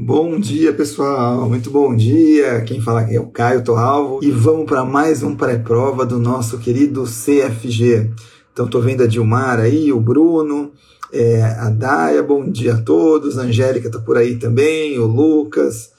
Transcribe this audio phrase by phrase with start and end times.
[0.00, 1.48] Bom dia, pessoal.
[1.48, 2.60] Muito bom dia.
[2.60, 6.56] Quem fala aqui é o Caio Torralvo e vamos para mais um pré-prova do nosso
[6.60, 8.08] querido CFG.
[8.52, 10.70] Então, estou vendo a Dilmar aí, o Bruno,
[11.12, 13.36] é, a Daia, bom dia a todos.
[13.36, 15.90] A Angélica está por aí também, o Lucas,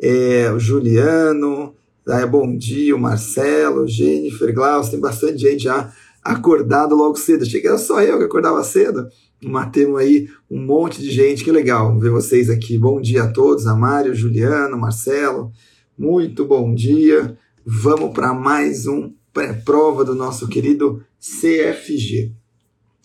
[0.00, 1.74] é, o Juliano,
[2.06, 5.92] Daia, bom dia, o Marcelo, Jennifer, Glaucio, tem bastante gente já
[6.24, 7.42] acordado logo cedo.
[7.42, 9.08] Achei que era só eu que acordava cedo.
[9.44, 12.78] Matemos aí um monte de gente, que legal ver vocês aqui.
[12.78, 15.50] Bom dia a todos, a Mário, Juliano, Marcelo,
[15.98, 17.36] muito bom dia.
[17.66, 22.32] Vamos para mais um pré-prova do nosso querido CFG.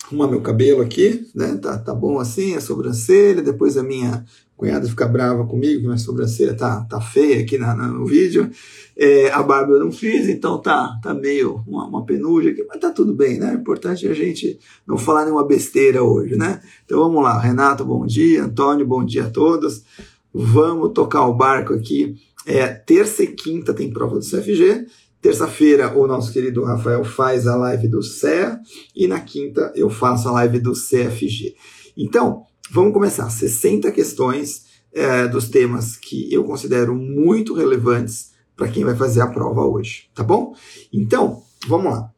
[0.06, 1.56] Arrumar meu cabelo aqui, né?
[1.60, 4.24] Tá, tá bom assim, a sobrancelha, depois a minha
[4.58, 8.50] cunhada fica brava comigo, que minha sobrancelha tá, tá feia aqui na, no vídeo.
[8.96, 12.80] É, a barba eu não fiz, então tá, tá meio uma, uma penugem aqui, mas
[12.80, 13.54] tá tudo bem, né?
[13.54, 16.60] O importante é a gente não falar nenhuma besteira hoje, né?
[16.84, 19.84] Então vamos lá, Renato, bom dia, Antônio, bom dia a todos.
[20.34, 22.16] Vamos tocar o barco aqui.
[22.44, 24.86] É, terça e quinta tem prova do CFG.
[25.22, 28.58] Terça-feira, o nosso querido Rafael faz a live do CEA
[28.94, 31.54] e na quinta eu faço a live do CFG.
[31.96, 33.28] Então, Vamos começar.
[33.30, 39.26] 60 questões é, dos temas que eu considero muito relevantes para quem vai fazer a
[39.26, 40.54] prova hoje, tá bom?
[40.92, 42.12] Então, vamos lá.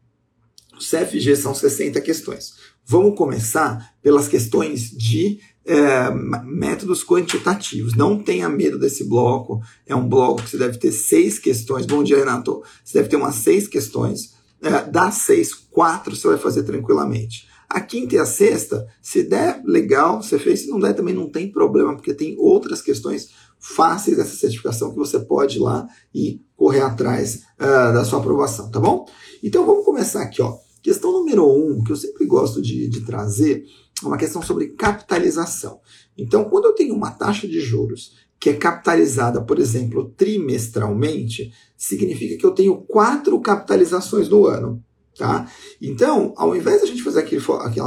[0.75, 2.55] O CFG são 60 questões.
[2.87, 6.11] Vamos começar pelas questões de é,
[6.43, 7.95] métodos quantitativos.
[7.95, 9.61] Não tenha medo desse bloco.
[9.87, 11.85] É um bloco que você deve ter seis questões.
[11.85, 12.63] Bom dia, Renato.
[12.83, 14.35] Você deve ter umas seis questões.
[14.63, 17.50] É, das seis, quatro você vai fazer tranquilamente.
[17.71, 20.63] A quinta e a sexta, se der, legal, você fez.
[20.63, 24.97] Se não der, também não tem problema, porque tem outras questões fáceis dessa certificação que
[24.97, 29.07] você pode ir lá e correr atrás uh, da sua aprovação, tá bom?
[29.41, 30.57] Então vamos começar aqui, ó.
[30.83, 33.65] Questão número um, que eu sempre gosto de, de trazer,
[34.03, 35.79] é uma questão sobre capitalização.
[36.17, 42.39] Então, quando eu tenho uma taxa de juros que é capitalizada, por exemplo, trimestralmente, significa
[42.39, 44.83] que eu tenho quatro capitalizações no ano.
[45.17, 45.51] Tá?
[45.81, 47.43] Então, ao invés de a gente fazer aquele,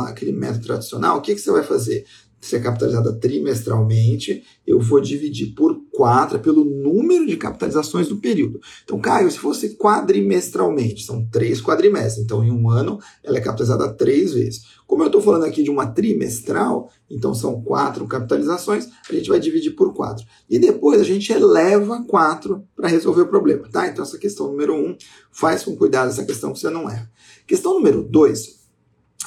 [0.07, 2.05] aquele, método tradicional, o que, que você vai fazer?
[2.43, 8.59] Se é capitalizada trimestralmente, eu vou dividir por 4 pelo número de capitalizações do período.
[8.83, 12.21] Então, Caio, se fosse quadrimestralmente, são três quadrimestres.
[12.21, 14.63] Então, em um ano, ela é capitalizada três vezes.
[14.85, 19.39] Como eu estou falando aqui de uma trimestral, então são quatro capitalizações, a gente vai
[19.39, 20.25] dividir por quatro.
[20.49, 23.87] E depois a gente eleva quatro para resolver o problema, tá?
[23.87, 24.97] Então, essa questão número um,
[25.31, 27.09] faz com cuidado essa questão que você não erra.
[27.47, 28.63] Questão número dois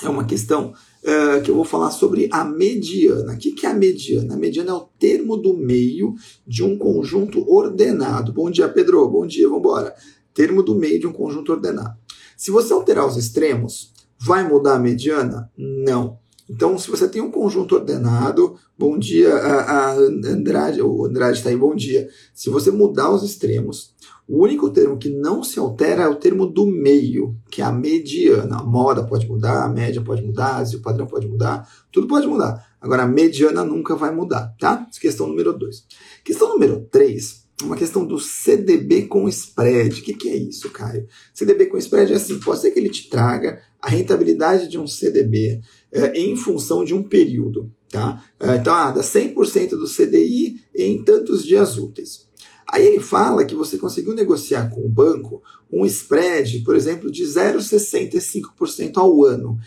[0.03, 0.75] é uma questão
[1.07, 3.33] uh, que eu vou falar sobre a mediana.
[3.33, 4.35] O que, que é a mediana?
[4.35, 6.15] A mediana é o termo do meio
[6.47, 8.33] de um conjunto ordenado.
[8.33, 9.09] Bom dia, Pedro.
[9.09, 9.95] Bom dia, vamos embora.
[10.35, 11.97] Termo do meio de um conjunto ordenado.
[12.37, 15.51] Se você alterar os extremos, vai mudar a mediana?
[15.57, 16.19] Não.
[16.49, 21.57] Então, se você tem um conjunto ordenado, bom dia, a, Andrade, o Andrade está aí,
[21.57, 22.09] bom dia.
[22.33, 23.95] Se você mudar os extremos,
[24.29, 27.73] o único termo que não se altera é o termo do meio, que é a
[27.73, 28.59] mediana.
[28.59, 32.65] A moda pode mudar, a média pode mudar, o padrão pode mudar, tudo pode mudar.
[32.81, 34.87] Agora, a mediana nunca vai mudar, tá?
[34.89, 35.85] É questão número 2.
[36.25, 40.01] Questão número 3 uma questão do CDB com spread.
[40.01, 41.07] O que, que, é isso, Caio?
[41.33, 44.87] CDB com spread é assim: pode ser que ele te traga a rentabilidade de um
[44.87, 45.61] CDB
[45.93, 47.73] é, em função de um período.
[47.89, 48.23] Tá?
[48.39, 52.27] É, então, ah, dá 100% do CDI em tantos dias úteis.
[52.69, 55.41] Aí ele fala que você conseguiu negociar com o banco
[55.73, 59.59] um spread, por exemplo, de 0,65% ao ano.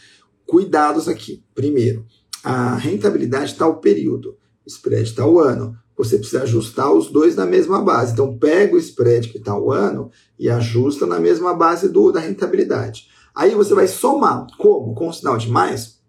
[0.45, 1.41] Cuidados aqui.
[1.55, 2.05] Primeiro,
[2.43, 7.45] a rentabilidade está ao período, spread está ao ano você precisa ajustar os dois na
[7.45, 8.13] mesma base.
[8.13, 12.21] Então, pega o spread que está o ano e ajusta na mesma base do, da
[12.21, 13.09] rentabilidade.
[13.35, 14.47] Aí você vai somar.
[14.57, 14.95] Como?
[14.95, 15.99] Com o sinal de mais?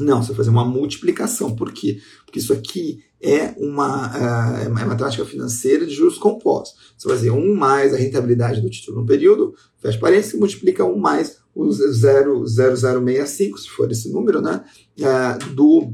[0.00, 1.54] Não, você vai fazer uma multiplicação.
[1.54, 2.00] Por quê?
[2.24, 6.92] Porque isso aqui é uma, uh, é uma tática financeira de juros compostos.
[6.98, 10.98] Você vai fazer 1 mais a rentabilidade do título no período, fecha parênteses, multiplica 1
[10.98, 14.64] mais o 0,0065, se for esse número, né,
[14.98, 15.92] uh, do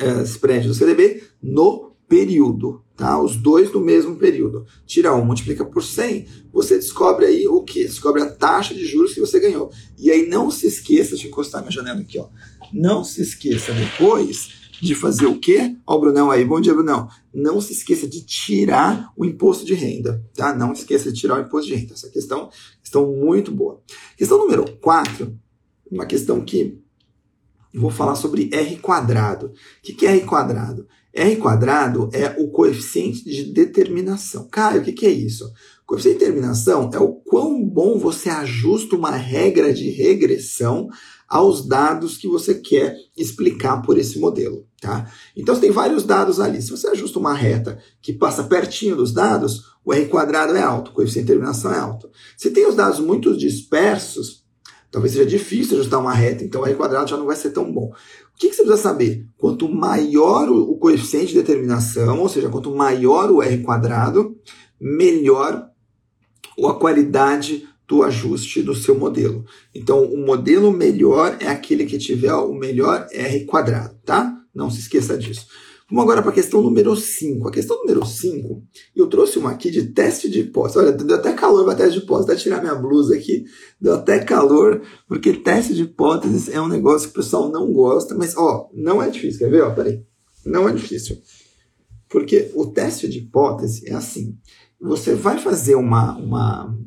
[0.00, 3.20] uh, spread do CDB no período, tá?
[3.20, 4.66] Os dois no mesmo período.
[4.86, 7.84] Tira um, multiplica por 100, você descobre aí o que?
[7.84, 9.70] Descobre a taxa de juros que você ganhou.
[9.98, 12.28] E aí não se esqueça, eu encostar minha janela aqui, ó.
[12.72, 15.76] Não se esqueça depois de fazer o quê?
[15.86, 17.08] Ó, o Brunão aí, bom dia, Brunão.
[17.32, 20.54] Não se esqueça de tirar o imposto de renda, tá?
[20.54, 21.94] Não esqueça de tirar o imposto de renda.
[21.94, 22.50] Essa questão,
[22.82, 23.82] questão muito boa.
[24.16, 25.36] Questão número 4,
[25.90, 26.78] uma questão que
[27.72, 29.46] eu vou falar sobre R quadrado.
[29.48, 29.52] O
[29.82, 30.86] que é R quadrado?
[31.18, 34.48] R quadrado é o coeficiente de determinação.
[34.48, 35.52] Caio, o que é isso?
[35.84, 40.88] Coeficiente de determinação é o quão bom você ajusta uma regra de regressão
[41.28, 44.66] aos dados que você quer explicar por esse modelo.
[44.80, 45.10] Tá?
[45.36, 46.62] Então você tem vários dados ali.
[46.62, 50.90] Se você ajusta uma reta que passa pertinho dos dados, o R quadrado é alto,
[50.90, 52.08] o coeficiente de terminação é alto.
[52.36, 54.44] Se tem os dados muito dispersos,
[54.90, 57.72] talvez seja difícil ajustar uma reta, então o R quadrado já não vai ser tão
[57.72, 57.92] bom.
[58.38, 59.26] O que, que você precisa saber?
[59.36, 64.38] Quanto maior o, coeficiente de determinação, ou seja, quanto maior o R quadrado,
[64.80, 65.68] melhor
[66.64, 69.44] a qualidade do ajuste do seu modelo.
[69.74, 74.40] Então, o modelo melhor é aquele que tiver o melhor R quadrado, tá?
[74.54, 75.48] Não se esqueça disso.
[75.90, 77.48] Vamos agora para a questão número 5.
[77.48, 78.62] A questão número 5,
[78.94, 80.78] eu trouxe uma aqui de teste de hipótese.
[80.78, 82.30] Olha, deu até calor para teste de hipótese.
[82.30, 83.44] Até tirar minha blusa aqui,
[83.80, 88.14] deu até calor, porque teste de hipóteses é um negócio que o pessoal não gosta,
[88.14, 89.38] mas ó, não é difícil.
[89.38, 89.62] Quer ver?
[89.62, 90.04] Ó, peraí.
[90.44, 91.16] Não é difícil.
[92.06, 94.36] Porque o teste de hipótese é assim.
[94.78, 96.18] Você vai fazer uma.
[96.18, 96.78] uma...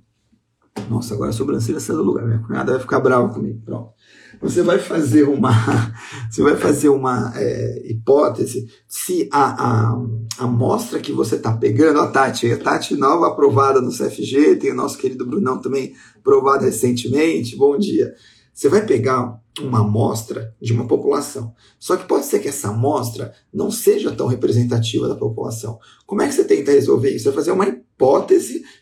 [0.90, 2.26] Nossa, agora a sobrancelha saiu do lugar.
[2.26, 3.62] Minha cunhada vai ficar brava comigo.
[3.66, 3.94] Pronto
[4.42, 5.52] você vai fazer uma,
[6.30, 10.06] você vai fazer uma é, hipótese se a, a,
[10.40, 14.76] amostra que você está pegando, a Tati, a Tati nova aprovada no CFG, tem o
[14.76, 18.14] nosso querido Brunão também aprovado recentemente, bom dia.
[18.54, 21.54] Você vai pegar uma amostra de uma população.
[21.80, 25.80] Só que pode ser que essa amostra não seja tão representativa da população.
[26.06, 27.24] Como é que você tenta resolver isso?
[27.24, 27.91] Você vai fazer uma hipótese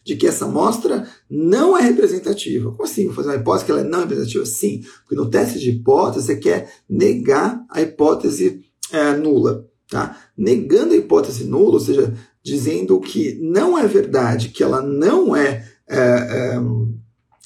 [0.06, 2.72] de que essa amostra não é representativa.
[2.72, 3.06] Como assim?
[3.06, 4.46] Vou fazer uma hipótese que ela não é representativa?
[4.46, 9.68] Sim, porque no teste de hipótese você quer negar a hipótese é, nula.
[9.90, 10.18] Tá?
[10.38, 12.14] Negando a hipótese nula, ou seja,
[12.44, 16.60] dizendo que não é verdade, que ela não é, é, é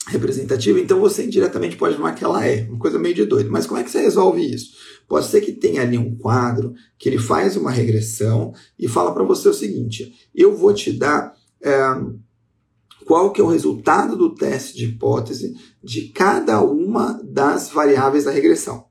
[0.07, 3.49] representativa, então você indiretamente pode afirmar que ela é, uma coisa meio de doido.
[3.49, 4.73] Mas como é que você resolve isso?
[5.07, 9.23] Pode ser que tenha ali um quadro que ele faz uma regressão e fala para
[9.23, 11.77] você o seguinte: eu vou te dar é,
[13.05, 18.31] qual que é o resultado do teste de hipótese de cada uma das variáveis da
[18.31, 18.85] regressão.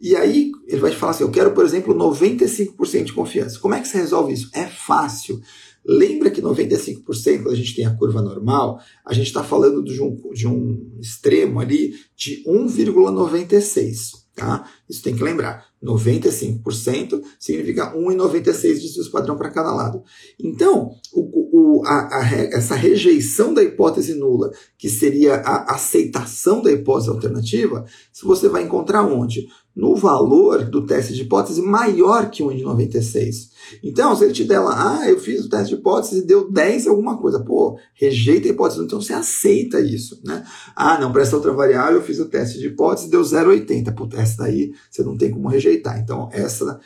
[0.00, 3.58] E aí ele vai te falar assim: eu quero, por exemplo, 95% de confiança.
[3.58, 4.50] Como é que você resolve isso?
[4.52, 5.40] É fácil.
[5.84, 7.02] Lembra que 95%,
[7.42, 10.98] quando a gente tem a curva normal, a gente está falando de um, de um
[11.00, 14.28] extremo ali de 1,96.
[14.34, 14.70] Tá?
[14.88, 15.66] Isso tem que lembrar.
[15.82, 20.02] 95% significa 1,96 desvios padrão para cada lado.
[20.38, 26.70] Então, o, o, a, a, essa rejeição da hipótese nula, que seria a aceitação da
[26.70, 29.48] hipótese alternativa, se você vai encontrar onde?
[29.74, 33.48] No valor do teste de hipótese maior que 1,96.
[33.82, 36.50] Então, se ele te der lá, ah, eu fiz o teste de hipótese e deu
[36.50, 40.44] 10 alguma coisa, pô, rejeita a hipótese, então você aceita isso, né?
[40.74, 43.94] Ah, não, para essa outra variável eu fiz o teste de hipótese e deu 0,80,
[43.94, 46.00] pô, essa daí você não tem como rejeitar.
[46.00, 46.80] Então, essa,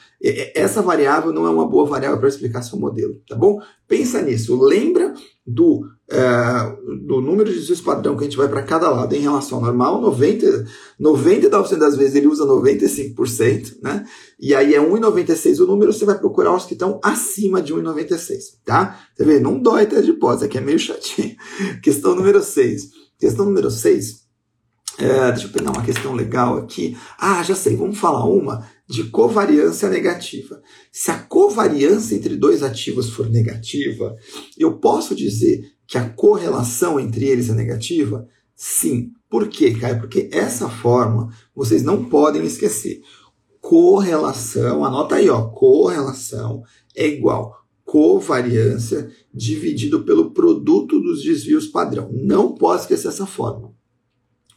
[0.54, 3.58] essa variável não é uma boa variável para explicar seu modelo, tá bom?
[3.92, 5.12] Pensa nisso, lembra
[5.46, 6.16] do, é,
[7.04, 9.64] do número de desvios padrão que a gente vai para cada lado em relação ao
[9.64, 10.66] normal, 90,
[10.98, 14.06] 99% das vezes ele usa 95%, né?
[14.40, 18.38] E aí é 1,96 o número, você vai procurar os que estão acima de 1,96,
[18.64, 18.98] tá?
[19.14, 21.36] Você vê, não dói ter de hipótese, aqui é meio chatinho.
[21.84, 22.88] questão número 6.
[23.18, 24.22] Questão número 6.
[24.98, 26.96] É, deixa eu pegar uma questão legal aqui.
[27.18, 30.60] Ah, já sei, vamos falar uma de covariância negativa.
[30.90, 34.14] Se a covariância entre dois ativos for negativa,
[34.58, 38.28] eu posso dizer que a correlação entre eles é negativa?
[38.54, 39.10] Sim.
[39.30, 39.98] Por quê, Caio?
[39.98, 43.00] Porque essa forma vocês não podem esquecer.
[43.60, 46.62] Correlação, anota aí, ó, correlação
[46.94, 52.10] é igual covariância dividido pelo produto dos desvios padrão.
[52.12, 53.74] Não pode esquecer essa forma.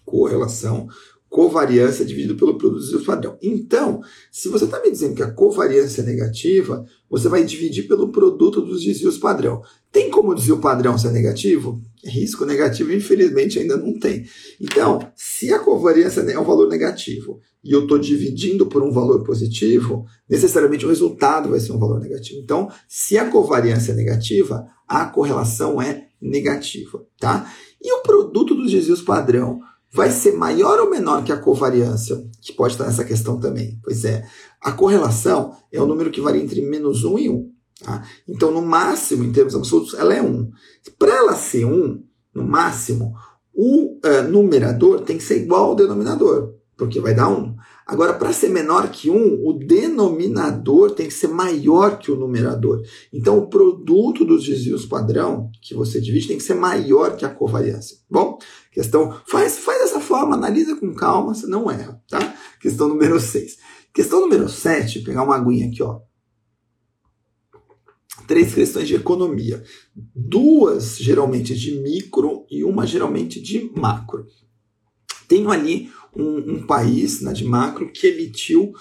[0.05, 0.88] Correlação
[1.35, 3.37] covariância dividido pelo produto padrão.
[3.41, 3.99] Então,
[4.31, 8.61] se você está me dizendo que a covariância é negativa, você vai dividir pelo produto
[8.61, 9.61] dos desvios padrão.
[9.91, 11.81] Tem como o desvio padrão ser negativo?
[12.05, 14.25] Risco negativo, infelizmente, ainda não tem.
[14.61, 19.21] Então, se a covariância é um valor negativo e eu estou dividindo por um valor
[19.25, 22.39] positivo, necessariamente o resultado vai ser um valor negativo.
[22.39, 27.53] Então, se a covariância é negativa, a correlação é negativa, tá?
[27.81, 29.59] E o produto dos desvios padrão?
[29.95, 33.79] Vai ser maior ou menor que a covariância, que pode estar nessa questão também.
[33.81, 34.27] Pois é,
[34.61, 37.51] a correlação é o número que varia entre menos 1 e 1.
[37.81, 38.03] Tá?
[38.27, 40.51] Então, no máximo, em termos absolutos, ela é 1.
[40.99, 43.15] Para ela ser 1, no máximo,
[43.53, 47.55] o uh, numerador tem que ser igual ao denominador, porque vai dar 1.
[47.87, 52.81] Agora, para ser menor que 1, o denominador tem que ser maior que o numerador.
[53.13, 57.29] Então, o produto dos desvios padrão que você divide tem que ser maior que a
[57.29, 57.97] covariância.
[58.09, 58.39] Bom,
[58.75, 62.36] questão, faz, faz dessa forma, analisa com calma, você não erra, tá?
[62.60, 63.58] Questão número 6.
[63.94, 66.01] Questão número 7, pegar uma aguinha aqui, ó.
[68.27, 69.63] Três questões de economia.
[70.13, 74.27] Duas geralmente de micro e uma geralmente de macro.
[75.25, 78.74] Tenho ali um, um país, na né, de macro, que emitiu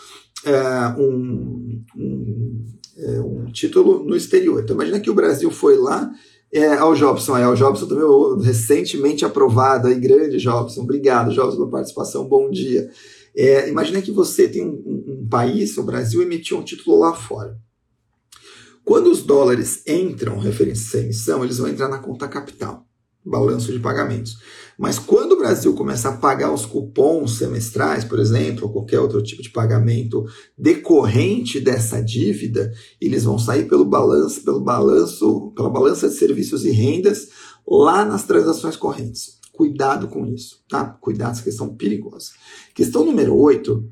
[0.44, 2.64] é, um, um,
[2.96, 4.60] é, um, título no exterior.
[4.60, 6.10] Então imagina que o Brasil foi lá
[6.54, 11.70] é, ao Jobson, é, o Jobson também recentemente aprovado, aí, grande Jobson, obrigado Jobson pela
[11.70, 12.88] participação, bom dia.
[13.36, 17.58] É, imagina que você tem um, um, país, o Brasil, emitiu um título lá fora.
[18.84, 22.86] Quando os dólares entram referentes à emissão, eles vão entrar na conta capital,
[23.24, 24.38] balanço de pagamentos.
[24.78, 29.22] Mas quando o Brasil começar a pagar os cupons semestrais, por exemplo, ou qualquer outro
[29.22, 30.24] tipo de pagamento
[30.58, 36.70] decorrente dessa dívida, eles vão sair pelo balanço, pelo balanço, pela balança de serviços e
[36.70, 37.28] rendas
[37.66, 39.38] lá nas transações correntes.
[39.52, 40.84] Cuidado com isso, tá?
[40.84, 42.30] Cuidado, essa questão perigosa.
[42.74, 43.88] Questão número 8,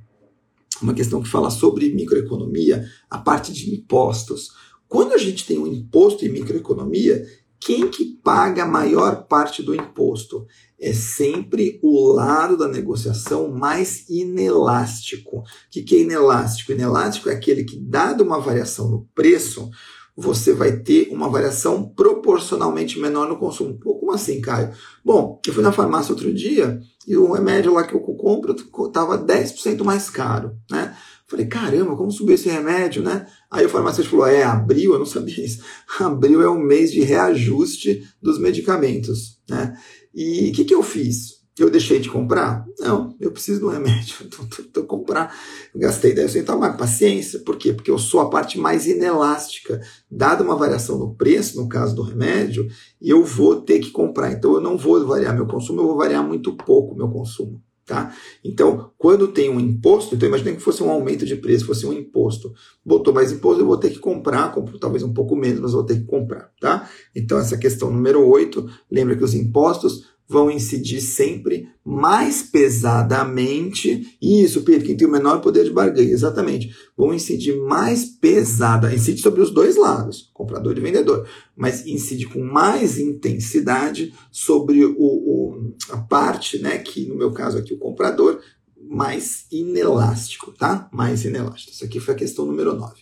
[0.82, 4.50] uma questão que fala sobre microeconomia, a parte de impostos.
[4.88, 7.24] Quando a gente tem um imposto em microeconomia,
[7.64, 10.46] quem que paga a maior parte do imposto?
[10.80, 15.38] É sempre o lado da negociação mais inelástico.
[15.38, 16.72] O que, que é inelástico?
[16.72, 19.70] Inelástico é aquele que, dada uma variação no preço,
[20.16, 23.78] você vai ter uma variação proporcionalmente menor no consumo.
[23.78, 24.72] Pô, como assim, Caio?
[25.04, 29.18] Bom, eu fui na farmácia outro dia e o remédio lá que eu compro estava
[29.18, 30.94] 10% mais caro, né?
[31.26, 33.26] Falei, caramba, como subiu esse remédio, né?
[33.50, 35.62] Aí o farmacêutico falou, é, abril, eu não sabia isso.
[35.98, 39.74] Abril é o mês de reajuste dos medicamentos, né?
[40.14, 41.41] E o que, que eu fiz?
[41.58, 42.64] Eu deixei de comprar?
[42.78, 45.34] Não, eu preciso do remédio, então tô, comprar.
[45.74, 47.72] Eu gastei 10 centavos, mas paciência, por quê?
[47.72, 49.80] Porque eu sou a parte mais inelástica.
[50.10, 52.66] Dada uma variação no preço, no caso do remédio,
[53.00, 54.32] eu vou ter que comprar.
[54.32, 57.60] Então eu não vou variar meu consumo, eu vou variar muito pouco meu consumo.
[57.84, 58.14] Tá?
[58.44, 61.92] Então, quando tem um imposto, então imagine que fosse um aumento de preço, fosse um
[61.92, 62.54] imposto.
[62.84, 65.84] Botou mais imposto, eu vou ter que comprar, compro talvez um pouco menos, mas vou
[65.84, 66.50] ter que comprar.
[66.60, 66.88] Tá?
[67.14, 74.16] Então, essa questão número 8, lembra que os impostos vão incidir sempre mais pesadamente.
[74.20, 76.74] Isso, Pedro, quem tem o menor poder de barganha, exatamente.
[76.96, 82.42] Vão incidir mais pesada, incide sobre os dois lados, comprador e vendedor, mas incide com
[82.42, 88.40] mais intensidade sobre o, o, a parte, né, que no meu caso aqui o comprador,
[88.82, 90.88] mais inelástico, tá?
[90.92, 91.72] Mais inelástico.
[91.72, 92.94] Isso aqui foi a questão número 9.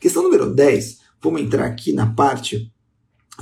[0.00, 2.72] Questão número 10, vamos entrar aqui na parte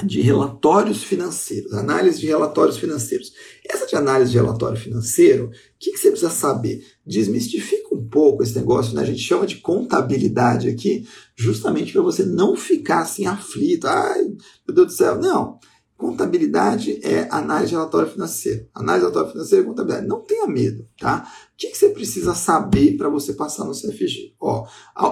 [0.05, 3.33] de relatórios financeiros, análise de relatórios financeiros.
[3.67, 6.85] Essa de análise de relatório financeiro, o que, que, você precisa saber?
[7.07, 9.03] Desmistifica um pouco esse negócio, né?
[9.03, 13.87] A gente chama de contabilidade aqui, justamente para você não ficar assim aflito.
[13.87, 14.25] Ai,
[14.67, 15.19] meu Deus do céu.
[15.19, 15.59] Não.
[15.97, 18.69] Contabilidade é análise de relatório financeiro.
[18.75, 20.07] Análise de relatório financeiro é contabilidade.
[20.07, 21.27] Não tenha medo, tá?
[21.55, 24.35] O que, que você precisa saber para você passar no CFG?
[24.39, 24.67] Ó,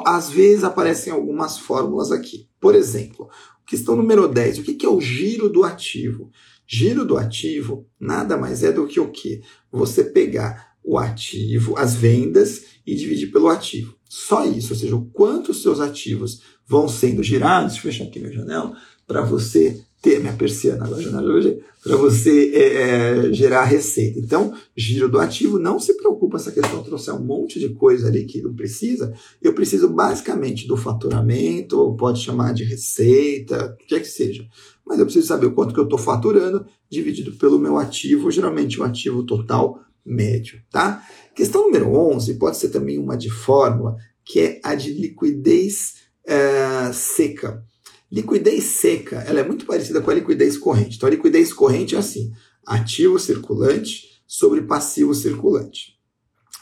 [0.06, 2.50] às vezes aparecem algumas fórmulas aqui.
[2.60, 3.30] Por exemplo,
[3.66, 4.58] Questão número 10.
[4.58, 6.30] O que é o giro do ativo?
[6.66, 9.42] Giro do ativo nada mais é do que o que?
[9.70, 13.96] Você pegar o ativo, as vendas e dividir pelo ativo.
[14.08, 18.04] Só isso, ou seja, o quanto os seus ativos vão sendo girados, deixa eu fechar
[18.04, 23.32] aqui minha janela, para você ter minha persiana agora, janela hoje, para você é, é,
[23.32, 24.20] gerar receita.
[24.20, 28.26] Então, giro do ativo, não se preocupa essa questão, trouxer um monte de coisa ali
[28.26, 29.14] que não precisa.
[29.40, 34.46] Eu preciso basicamente do faturamento, ou pode chamar de receita, o que é que seja.
[34.86, 38.78] Mas eu preciso saber o quanto que eu estou faturando, dividido pelo meu ativo, geralmente
[38.78, 41.02] o ativo total médio, tá?
[41.34, 45.94] Questão número 11 pode ser também uma de fórmula, que é a de liquidez
[46.26, 47.64] é, seca.
[48.14, 50.96] Liquidez seca, ela é muito parecida com a liquidez corrente.
[50.96, 52.30] Então, a liquidez corrente é assim:
[52.64, 55.98] ativo circulante sobre passivo circulante.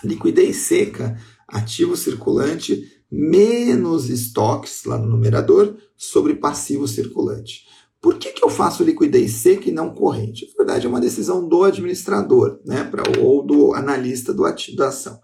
[0.03, 1.15] Liquidez seca,
[1.47, 7.67] ativo circulante menos estoques lá no numerador sobre passivo circulante.
[8.01, 10.47] Por que, que eu faço liquidez seca e não corrente?
[10.53, 14.89] Na verdade, é uma decisão do administrador, né, pra, ou do analista do ativo da
[14.89, 15.21] ação.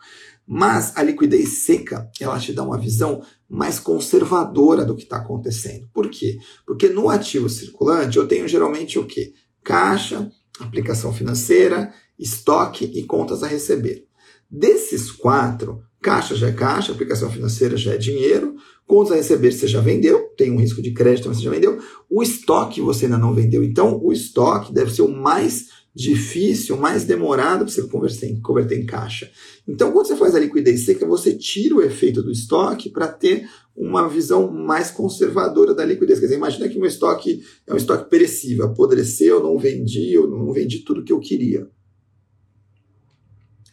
[0.51, 5.87] Mas a liquidez seca, ela te dá uma visão mais conservadora do que está acontecendo.
[5.93, 6.39] Por quê?
[6.67, 9.35] Porque no ativo circulante eu tenho geralmente o quê?
[9.63, 14.07] Caixa, aplicação financeira, estoque e contas a receber.
[14.51, 18.55] Desses quatro, caixa já é caixa, aplicação financeira já é dinheiro,
[18.87, 21.79] contas a receber você já vendeu, tem um risco de crédito, mas você já vendeu.
[22.09, 23.63] O estoque você ainda não vendeu.
[23.63, 25.67] Então, o estoque deve ser o mais
[25.99, 29.29] difícil, mais demorado para você converter em, converter em caixa.
[29.67, 33.49] Então, quando você faz a liquidez seca, você tira o efeito do estoque para ter
[33.77, 36.21] uma visão mais conservadora da liquidez.
[36.21, 40.53] Quer dizer, imagina que um estoque é um estoque perecível, apodreceu, não vendi, eu não
[40.53, 41.69] vendi tudo que eu queria.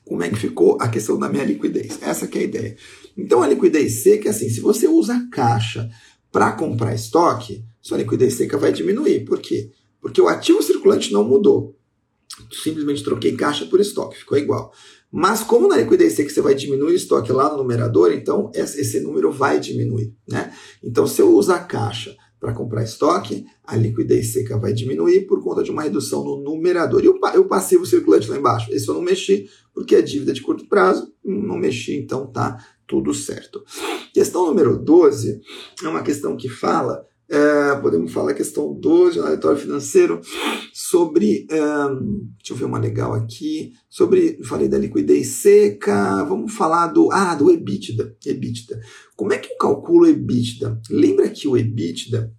[0.03, 1.99] Como é que ficou a questão da minha liquidez?
[2.01, 2.75] Essa é a ideia.
[3.15, 5.87] Então, a liquidez seca é assim, se você usa caixa
[6.31, 9.25] para comprar estoque, sua liquidez seca vai diminuir.
[9.25, 9.69] Por quê?
[10.01, 11.75] Porque o ativo circulante não mudou
[12.51, 14.71] simplesmente troquei caixa por estoque, ficou igual.
[15.11, 18.99] Mas como na liquidez seca você vai diminuir o estoque lá no numerador, então esse
[18.99, 20.13] número vai diminuir.
[20.27, 20.53] Né?
[20.83, 25.63] Então, se eu usar caixa para comprar estoque, a liquidez seca vai diminuir por conta
[25.63, 27.03] de uma redução no numerador.
[27.03, 28.73] E o, passivo circulante lá embaixo?
[28.73, 33.13] Esse eu não mexi, porque é dívida de curto prazo, não mexi, então tá tudo
[33.13, 33.63] certo.
[34.13, 35.41] Questão número 12
[35.83, 40.21] é uma questão que fala, é, podemos falar questão 12, aleatório financeiro,
[40.71, 41.57] sobre, é,
[42.37, 47.35] deixa eu ver uma legal aqui, sobre, falei da liquidez seca, vamos falar do, ah,
[47.35, 48.79] do EBITDA, EBITDA.
[49.15, 50.79] Como é que eu calculo EBITDA?
[50.89, 52.31] Lembra que o EBITDA,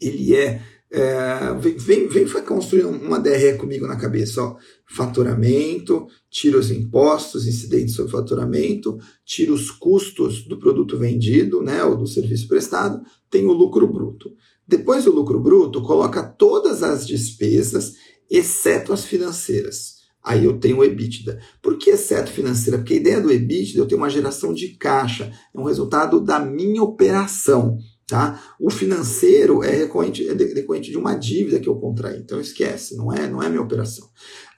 [0.00, 0.60] ele é
[0.94, 4.42] é, vem, vem, construir uma DRE comigo na cabeça.
[4.42, 4.56] Ó.
[4.86, 11.96] Faturamento, tira os impostos incidentes sobre faturamento, tira os custos do produto vendido, né, ou
[11.96, 14.30] do serviço prestado, tem o lucro bruto.
[14.68, 17.94] Depois do lucro bruto, coloca todas as despesas,
[18.30, 20.02] exceto as financeiras.
[20.22, 21.40] Aí eu tenho o EBITDA.
[21.60, 22.78] Por que exceto financeira?
[22.78, 26.38] Porque a ideia do EBITDA eu tenho uma geração de caixa, é um resultado da
[26.38, 27.78] minha operação.
[28.12, 28.38] Tá?
[28.60, 33.10] O financeiro é recorrente, é decorrente de uma dívida que eu contraí, então esquece, não
[33.10, 34.06] é, não é minha operação.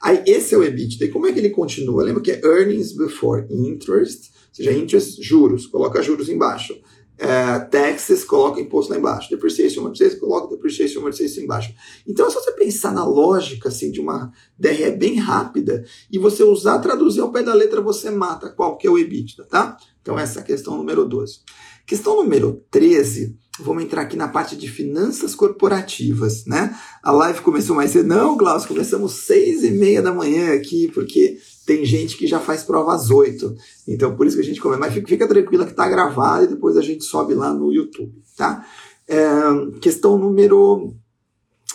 [0.03, 1.05] Aí esse é o EBITDA.
[1.05, 2.03] E como é que ele continua?
[2.03, 6.77] Lembra que é earnings before interest, ou seja, interest, juros, coloca juros embaixo.
[7.17, 9.29] É, taxes, coloca imposto lá embaixo.
[9.29, 11.73] Depreciation, amortization, coloca depreciation, amortization embaixo.
[12.05, 16.43] Então é só você pensar na lógica assim, de uma DRE bem rápida e você
[16.43, 19.77] usar, traduzir ao pé da letra, você mata qual que é o EBITDA, tá?
[20.01, 21.39] Então essa é a questão número 12.
[21.85, 26.77] Questão número 13 Vamos entrar aqui na parte de finanças corporativas, né?
[27.01, 28.07] A live começou mais cedo.
[28.07, 32.63] Não, Glaucio, começamos seis e meia da manhã aqui, porque tem gente que já faz
[32.63, 33.55] prova às oito.
[33.87, 34.79] Então, por isso que a gente começa.
[34.79, 38.65] Mas fica, tranquila que está gravado e depois a gente sobe lá no YouTube, tá?
[39.07, 39.19] É,
[39.79, 40.93] questão número...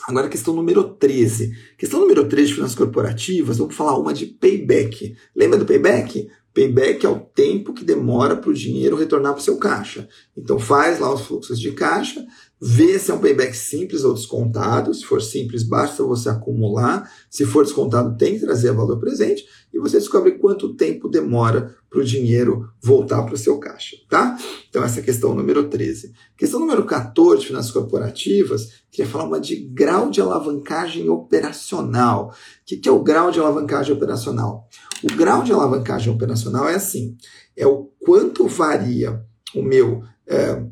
[0.06, 1.52] Agora, questão número 13.
[1.78, 5.14] Questão número 13 de finanças corporativas, vamos falar uma de payback.
[5.34, 6.28] Lembra do payback?
[6.52, 10.08] Payback é o tempo que demora para o dinheiro retornar para o seu caixa.
[10.36, 12.24] Então faz lá os fluxos de caixa,
[12.60, 14.92] vê se é um payback simples ou descontado.
[14.92, 17.10] Se for simples, basta você acumular.
[17.30, 19.44] Se for descontado, tem que trazer valor presente.
[19.80, 23.96] Você descobre quanto tempo demora para o dinheiro voltar para o seu caixa.
[24.08, 24.38] Tá?
[24.68, 26.12] Então essa é a questão número 13.
[26.36, 32.28] Questão número 14, finanças corporativas, queria falar uma de grau de alavancagem operacional.
[32.30, 34.68] O que é o grau de alavancagem operacional?
[35.02, 37.16] O grau de alavancagem operacional é assim:
[37.56, 40.62] é o quanto varia o meu, é,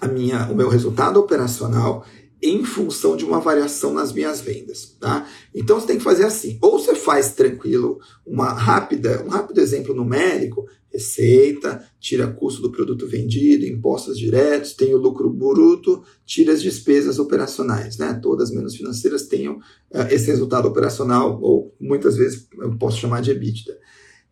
[0.00, 2.04] a minha, o meu resultado operacional
[2.42, 5.26] em função de uma variação nas minhas vendas, tá?
[5.54, 9.94] Então você tem que fazer assim, ou você faz tranquilo uma rápida, um rápido exemplo
[9.94, 16.62] numérico, receita, tira custo do produto vendido, impostos diretos, tem o lucro bruto, tira as
[16.62, 18.18] despesas operacionais, né?
[18.22, 23.32] Todas menos financeiras tenham uh, esse resultado operacional, ou muitas vezes eu posso chamar de
[23.32, 23.76] EBITDA.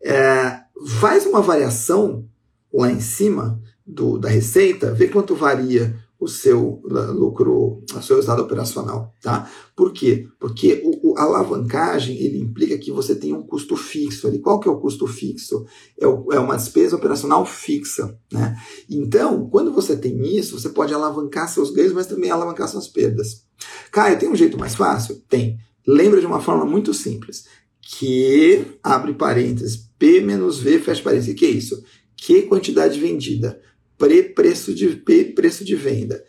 [0.01, 0.59] É,
[0.99, 2.25] faz uma variação
[2.73, 6.81] lá em cima do, da receita, vê quanto varia o seu
[7.13, 9.51] lucro, o seu resultado operacional, tá?
[9.75, 10.25] Por quê?
[10.39, 14.39] Porque o, o, a alavancagem, ele implica que você tem um custo fixo ali.
[14.39, 15.65] Qual que é o custo fixo?
[15.99, 18.55] É, o, é uma despesa operacional fixa, né?
[18.89, 23.43] Então, quando você tem isso, você pode alavancar seus ganhos, mas também alavancar suas perdas.
[23.91, 25.21] Caio, tem um jeito mais fácil?
[25.27, 25.57] Tem.
[25.85, 27.45] Lembra de uma forma muito simples.
[27.81, 31.33] Que, abre parênteses, P menos V, fecha parênteses.
[31.33, 31.83] O que é isso?
[32.15, 33.59] Que quantidade vendida
[34.03, 35.01] pré-preço de,
[35.33, 36.21] preço de venda.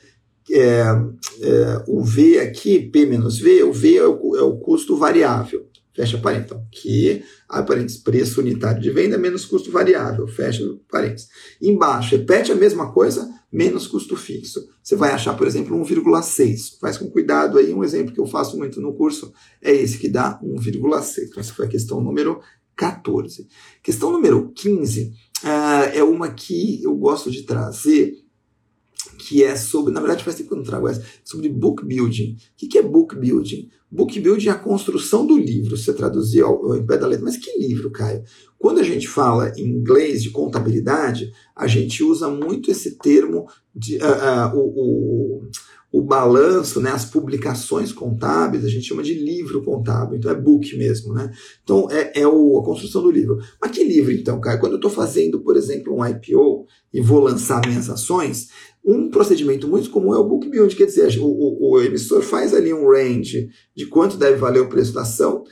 [0.48, 0.60] É,
[1.40, 5.66] é, o V aqui, P menos V, o V é o, é o custo variável.
[5.92, 6.52] Fecha parênteses.
[6.52, 10.26] Então, que, abre parênteses, preço unitário de venda menos custo variável.
[10.28, 11.28] Fecha parênteses.
[11.60, 14.68] Embaixo, repete a mesma coisa, menos custo fixo.
[14.82, 16.78] Você vai achar, por exemplo, 1,6.
[16.80, 20.08] Faz com cuidado aí, um exemplo que eu faço muito no curso é esse que
[20.08, 21.24] dá 1,6.
[21.24, 22.40] Então, essa foi a questão número
[22.76, 23.46] 14.
[23.82, 25.14] Questão número 15 uh,
[25.94, 28.23] é uma que eu gosto de trazer,
[29.18, 32.36] que é sobre, na verdade faz tempo que eu não trago essa, sobre book building.
[32.36, 33.68] O que é book building?
[33.90, 37.24] Book building é a construção do livro, se você traduzir ao, ao pé da letra.
[37.24, 38.24] Mas que livro, Caio?
[38.58, 43.96] Quando a gente fala em inglês de contabilidade, a gente usa muito esse termo de
[43.96, 45.50] uh, uh, o, o
[45.94, 50.76] o balanço, né, as publicações contábeis, a gente chama de livro contábil, então é book
[50.76, 51.30] mesmo, né?
[51.62, 53.38] Então é, é o, a construção do livro.
[53.62, 54.58] Mas que livro então, cara?
[54.58, 58.48] Quando eu estou fazendo, por exemplo, um IPO e vou lançar minhas ações,
[58.84, 62.54] um procedimento muito comum é o book build, quer dizer, o, o, o emissor faz
[62.54, 65.42] ali um range de quanto deve valer o preço da ação,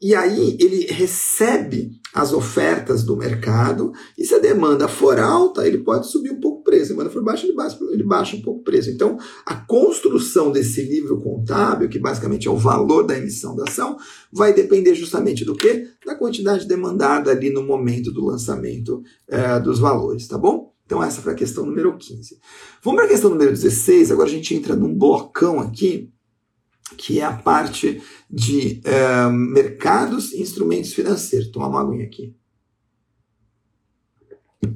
[0.00, 5.78] e aí ele recebe as ofertas do mercado, e se a demanda for alta, ele
[5.78, 6.86] pode subir um pouco preço.
[6.86, 8.90] Se a demanda for baixa, ele baixa, ele baixa um pouco o preço.
[8.90, 13.96] Então, a construção desse livro contábil, que basicamente é o valor da emissão da ação,
[14.32, 15.88] vai depender justamente do quê?
[16.06, 20.75] Da quantidade demandada ali no momento do lançamento é, dos valores, tá bom?
[20.86, 22.38] Então, essa foi a questão número 15.
[22.82, 24.12] Vamos para a questão número 16.
[24.12, 26.10] Agora a gente entra num blocão aqui,
[26.96, 31.48] que é a parte de é, mercados e instrumentos financeiros.
[31.48, 32.34] Tomar uma aguinha aqui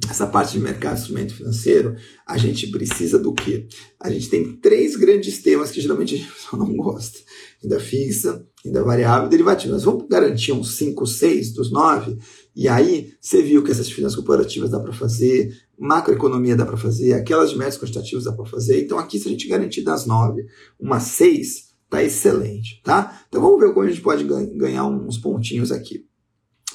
[0.09, 1.95] essa parte de mercado de instrumento financeiro,
[2.25, 3.67] a gente precisa do quê?
[3.99, 7.19] A gente tem três grandes temas que geralmente a gente não gosta.
[7.61, 9.73] Renda fixa, renda variável e derivativo.
[9.73, 12.17] Nós vamos garantir uns 5, 6 dos 9,
[12.55, 17.13] e aí você viu que essas finanças corporativas dá para fazer, macroeconomia dá para fazer,
[17.13, 18.83] aquelas de métodos quantitativos dá para fazer.
[18.83, 20.45] Então aqui, se a gente garantir das 9,
[20.79, 23.23] uma 6, tá excelente, tá?
[23.27, 26.05] Então vamos ver como a gente pode ganhar uns pontinhos aqui.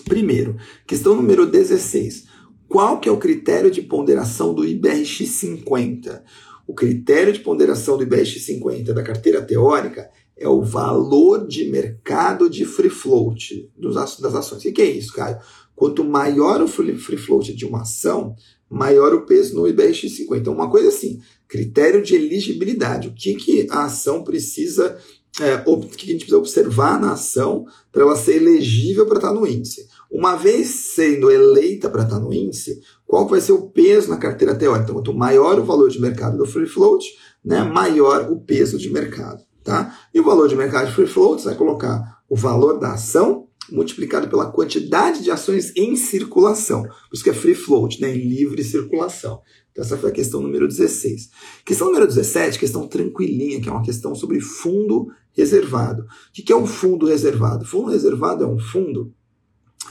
[0.04, 2.26] Primeiro, questão número 16.
[2.68, 6.24] Qual que é o critério de ponderação do IBRX 50?
[6.66, 12.50] O critério de ponderação do IBRX 50 da carteira teórica é o valor de mercado
[12.50, 14.64] de free float das ações.
[14.64, 15.38] O que é isso, Caio?
[15.74, 18.34] Quanto maior o free float de uma ação,
[18.68, 20.36] maior o peso no IBRX 50.
[20.36, 23.08] Então, uma coisa assim, critério de elegibilidade.
[23.08, 24.98] O que, que a ação precisa,
[25.40, 29.32] é, o que a gente precisa observar na ação para ela ser elegível para estar
[29.32, 29.88] no índice?
[30.10, 34.54] Uma vez sendo eleita para estar no índice, qual vai ser o peso na carteira
[34.54, 34.84] teórica?
[34.84, 37.06] Então, quanto maior o valor de mercado do free float,
[37.44, 39.44] né, maior o peso de mercado.
[39.62, 39.98] Tá?
[40.14, 43.45] E o valor de mercado de free float, você vai colocar o valor da ação
[43.70, 46.82] multiplicado pela quantidade de ações em circulação.
[46.82, 49.40] Por isso que é free float, né, em livre circulação.
[49.70, 51.30] Então, essa foi a questão número 16.
[51.64, 56.02] Questão número 17, questão tranquilinha, que é uma questão sobre fundo reservado.
[56.02, 57.64] O que é um fundo reservado?
[57.64, 59.14] Fundo reservado é um fundo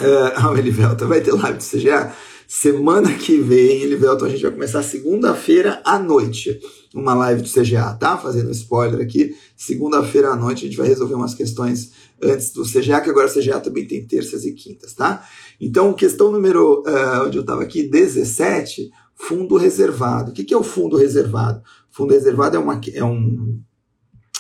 [0.01, 2.13] Uh, o Elivelton vai ter live do CGA.
[2.47, 6.59] Semana que vem, Elivelton, a gente vai começar segunda-feira à noite.
[6.93, 8.17] Uma live do CGA, tá?
[8.17, 9.35] Fazendo spoiler aqui.
[9.57, 13.33] Segunda-feira à noite a gente vai resolver umas questões antes do CGA, que agora o
[13.33, 15.27] CGA também tem terças e quintas, tá?
[15.59, 20.31] Então, questão número, uh, onde eu estava aqui, 17, fundo reservado.
[20.31, 21.61] O que, que é o fundo reservado?
[21.89, 23.59] Fundo reservado é, uma, é um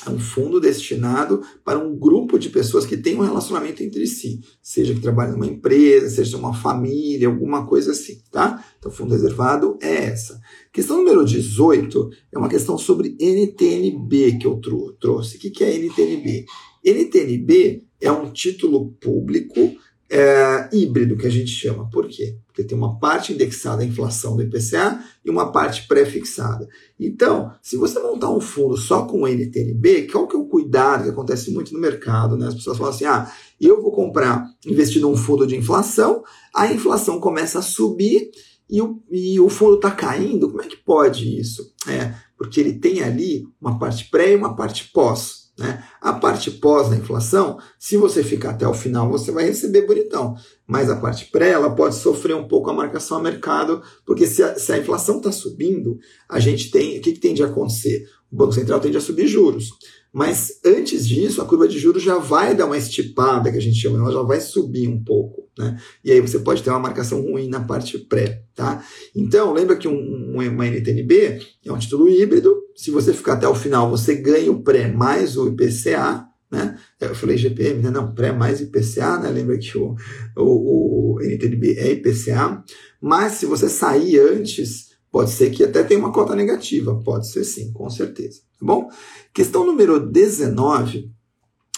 [0.05, 4.39] é um fundo destinado para um grupo de pessoas que têm um relacionamento entre si,
[4.61, 8.63] seja que trabalhe numa empresa, seja uma família, alguma coisa assim, tá?
[8.77, 10.39] Então, fundo reservado é essa.
[10.71, 14.59] Questão número 18 é uma questão sobre NTNB que eu
[14.99, 15.37] trouxe.
[15.37, 16.45] O que é NTNB?
[16.83, 19.75] NTNB é um título público
[20.09, 21.89] é, híbrido que a gente chama.
[21.89, 22.37] Por quê?
[22.45, 26.67] Porque tem uma parte indexada à inflação do IPCA e uma parte pré-fixada.
[26.99, 31.09] Então, se você montar um fundo só com NTNB, qual que é o cuidado que
[31.09, 32.37] acontece muito no mercado?
[32.37, 32.47] Né?
[32.47, 37.19] As pessoas falam assim, ah, eu vou comprar, investir num fundo de inflação, a inflação
[37.19, 38.31] começa a subir
[38.69, 41.73] e o, e o fundo está caindo, como é que pode isso?
[41.87, 45.44] É, porque ele tem ali uma parte pré e uma parte pós.
[45.57, 45.83] Né?
[46.01, 50.35] A parte pós da inflação, se você ficar até o final, você vai receber bonitão.
[50.67, 54.43] Mas a parte pré, ela pode sofrer um pouco a marcação a mercado, porque se
[54.43, 56.97] a, se a inflação está subindo, a gente tem.
[56.97, 58.05] O que, que tem de acontecer?
[58.31, 59.69] O Banco Central tende a subir juros.
[60.11, 63.77] Mas antes disso, a curva de juros já vai dar uma estipada, que a gente
[63.77, 65.49] chama, ela já vai subir um pouco.
[65.57, 65.77] Né?
[66.03, 68.43] E aí você pode ter uma marcação ruim na parte pré.
[68.55, 68.81] Tá?
[69.13, 72.64] Então, lembra que um, uma NTNB é um título híbrido.
[72.75, 76.27] Se você ficar até o final, você ganha o pré mais o IPCA.
[76.51, 76.77] Né?
[76.99, 77.89] Eu falei GPM, né?
[77.89, 79.29] não, pré mais IPCA, né?
[79.29, 79.95] lembra que o,
[80.35, 82.63] o, o NTNB é IPCA.
[83.01, 86.99] Mas se você sair antes, pode ser que até tenha uma cota negativa.
[87.03, 88.41] Pode ser sim, com certeza.
[88.59, 88.89] Tá bom?
[89.33, 91.09] Questão número 19,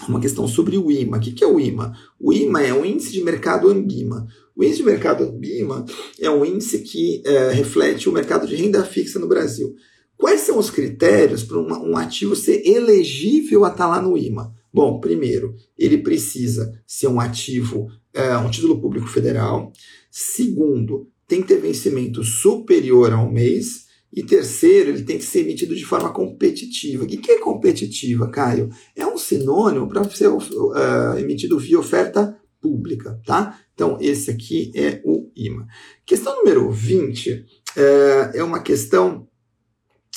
[0.07, 1.17] uma questão sobre o IMA.
[1.17, 1.93] O que é o IMA?
[2.19, 4.27] O IMA é o Índice de Mercado Ambima.
[4.55, 5.86] O Índice de Mercado Ambima
[6.19, 9.75] é um índice que é, reflete o mercado de renda fixa no Brasil.
[10.17, 14.53] Quais são os critérios para um ativo ser elegível a estar lá no IMA?
[14.73, 19.71] Bom, primeiro, ele precisa ser um ativo, é, um título público federal.
[20.10, 23.86] Segundo, tem que ter vencimento superior a um mês.
[24.12, 27.03] E terceiro, ele tem que ser emitido de forma competitiva.
[27.03, 28.69] O que é competitiva, Caio?
[28.95, 33.60] É um sinônimo para ser uh, emitido via oferta pública, tá?
[33.73, 35.67] Então, esse aqui é o IMA.
[36.06, 39.27] Questão número 20 uh, eh, é uma questão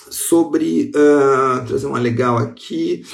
[0.08, 0.90] sobre.
[0.94, 3.04] Uh, trazer uma legal aqui.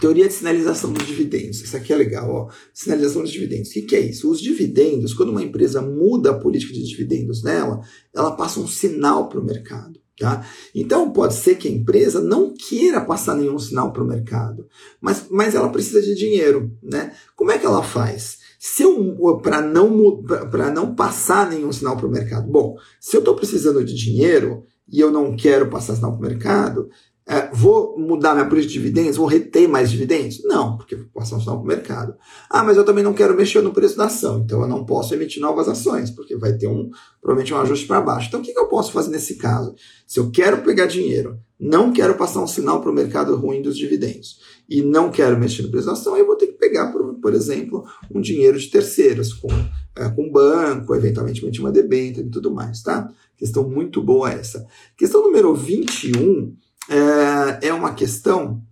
[0.00, 1.60] Teoria de sinalização dos dividendos.
[1.62, 2.48] Isso aqui é legal, ó.
[2.72, 3.70] Sinalização dos dividendos.
[3.70, 4.28] O que, que é isso?
[4.30, 7.80] Os dividendos, quando uma empresa muda a política de dividendos nela,
[8.12, 10.00] ela passa um sinal para o mercado.
[10.18, 10.46] Tá?
[10.74, 14.68] Então, pode ser que a empresa não queira passar nenhum sinal para o mercado,
[15.00, 16.72] mas, mas ela precisa de dinheiro.
[16.82, 17.12] Né?
[17.34, 18.38] Como é que ela faz?
[18.66, 18.96] se eu
[19.42, 22.50] para não para não passar nenhum sinal para o mercado.
[22.50, 26.30] Bom, se eu estou precisando de dinheiro e eu não quero passar sinal para o
[26.30, 26.88] mercado,
[27.26, 29.16] é, vou mudar minha política de dividendos?
[29.16, 30.42] Vou reter mais dividendos?
[30.44, 32.14] Não, porque vou passar um sinal para o mercado.
[32.50, 35.14] Ah, mas eu também não quero mexer no preço da ação, então eu não posso
[35.14, 36.90] emitir novas ações, porque vai ter um
[37.22, 38.28] provavelmente um ajuste para baixo.
[38.28, 39.74] Então o que, que eu posso fazer nesse caso?
[40.06, 43.78] Se eu quero pegar dinheiro, não quero passar um sinal para o mercado ruim dos
[43.78, 47.14] dividendos e não quero mexer no preço da ação, eu vou ter que pegar, por,
[47.14, 49.48] por exemplo, um dinheiro de terceiros, com,
[49.96, 53.08] é, com banco, eventualmente uma debênture e tudo mais, tá?
[53.36, 54.66] Questão muito boa essa.
[54.96, 56.56] Questão número 21
[56.88, 58.62] é, é uma questão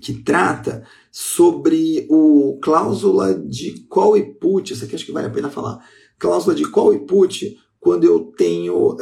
[0.00, 5.30] que trata sobre o cláusula de call e put, isso aqui acho que vale a
[5.30, 5.78] pena falar.
[6.18, 8.96] Cláusula de call e put, quando eu tenho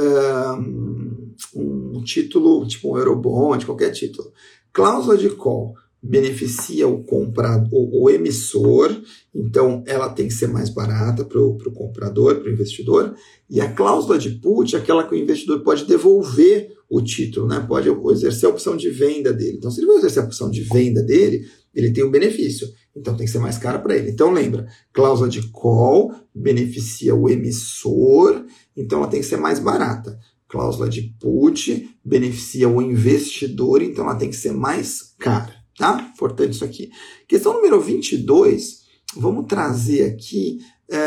[1.55, 4.33] um título, tipo um Eurobond, qualquer título.
[4.73, 8.95] Cláusula de call beneficia o comprador, o, o emissor,
[9.35, 13.14] então ela tem que ser mais barata para o comprador, para o investidor,
[13.49, 17.64] e a cláusula de put é aquela que o investidor pode devolver o título, né?
[17.67, 19.57] pode exercer a opção de venda dele.
[19.57, 23.17] Então, se ele vai exercer a opção de venda dele, ele tem um benefício, então
[23.17, 24.11] tem que ser mais caro para ele.
[24.11, 28.45] Então, lembra, cláusula de call beneficia o emissor,
[28.77, 30.19] então ela tem que ser mais barata.
[30.47, 35.54] Cláusula de put beneficia o investidor, então ela tem que ser mais cara.
[35.77, 36.11] Tá?
[36.15, 36.91] Importante isso aqui.
[37.27, 38.85] Questão número 22,
[39.17, 40.59] vamos trazer aqui
[40.89, 41.01] é,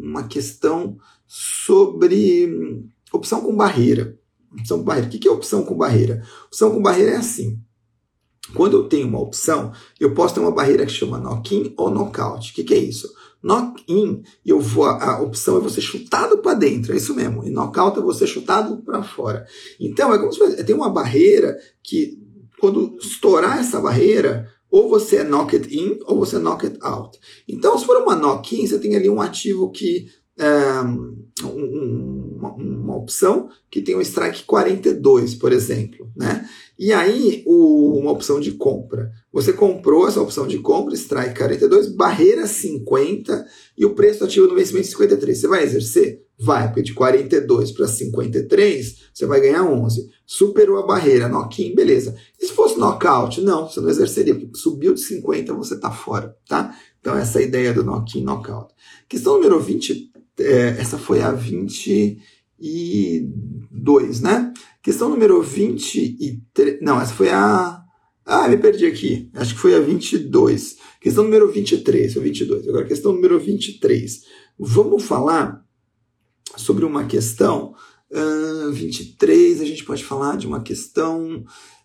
[0.00, 2.80] uma questão sobre
[3.12, 4.18] opção com barreira.
[4.52, 5.08] Opção com barreira.
[5.08, 6.22] O que é opção com barreira?
[6.46, 7.58] Opção com barreira é assim.
[8.52, 12.52] Quando eu tenho uma opção, eu posso ter uma barreira que chama knock-in ou knockout.
[12.52, 13.12] O que é isso?
[13.42, 17.44] Knock-in, eu vou, a opção é você chutado para dentro, é isso mesmo.
[17.44, 19.46] E knockout é você chutado para fora.
[19.80, 22.22] Então, é como se tem uma barreira que
[22.64, 27.18] quando estourar essa barreira, ou você é knocked in ou você é knocked out.
[27.46, 30.06] Então, se for uma knock-in, você tem ali um ativo que.
[30.36, 30.80] É,
[31.44, 36.10] um, uma, uma, opção que tem um strike 42, por exemplo.
[36.16, 36.48] Né?
[36.76, 39.12] E aí, o, uma opção de compra.
[39.32, 43.46] Você comprou essa opção de compra, strike 42, barreira 50
[43.78, 45.38] e o preço ativo no vencimento 53.
[45.38, 46.23] Você vai exercer?
[46.38, 50.10] Vai, porque de 42 para 53, você vai ganhar 11.
[50.26, 52.16] Superou a barreira, knock-in, beleza.
[52.40, 53.40] E se fosse knockout?
[53.40, 56.76] Não, você não exerceria, subiu de 50, você está fora, tá?
[57.00, 58.74] Então, essa é a ideia do knock-in, knockout.
[59.08, 64.52] Questão número 20, é, essa foi a 22, né?
[64.82, 67.80] Questão número 23, não, essa foi a...
[68.26, 69.30] Ah, me perdi aqui.
[69.34, 70.78] Acho que foi a 22.
[71.00, 72.66] Questão número 23, ou 22.
[72.66, 74.22] Agora, questão número 23.
[74.58, 75.63] Vamos falar
[76.56, 77.74] sobre uma questão.
[78.10, 81.44] Uh, 23, a gente pode falar de uma questão.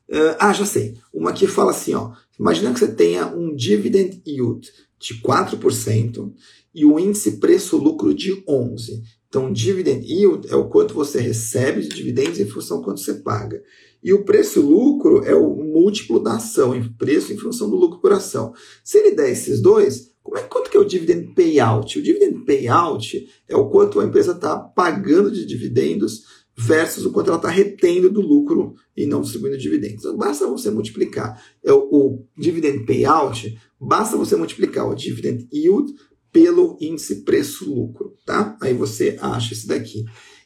[0.10, 0.96] Uh, ah, já sei.
[1.14, 6.34] Uma que fala assim: ó, imagina que você tenha um dividend yield de 4%
[6.74, 9.02] e o índice preço-lucro de 11%.
[9.30, 13.14] Então, dividend yield é o quanto você recebe de dividendos em função do quanto você
[13.14, 13.62] paga.
[14.04, 18.12] E o preço-lucro é o múltiplo da ação, em preço em função do lucro por
[18.12, 18.54] ação.
[18.84, 21.98] Se ele der esses dois, como é, quanto que é o dividend payout?
[21.98, 26.24] O dividend payout é o quanto a empresa está pagando de dividendos
[26.58, 30.04] versus o quanto ela está retendo do lucro e não distribuindo dividendos.
[30.04, 35.94] Então, basta você multiplicar é o, o dividend payout, basta você multiplicar o dividend yield
[36.32, 38.58] pelo índice preço-lucro, tá?
[38.62, 40.04] Aí você acha esse daqui.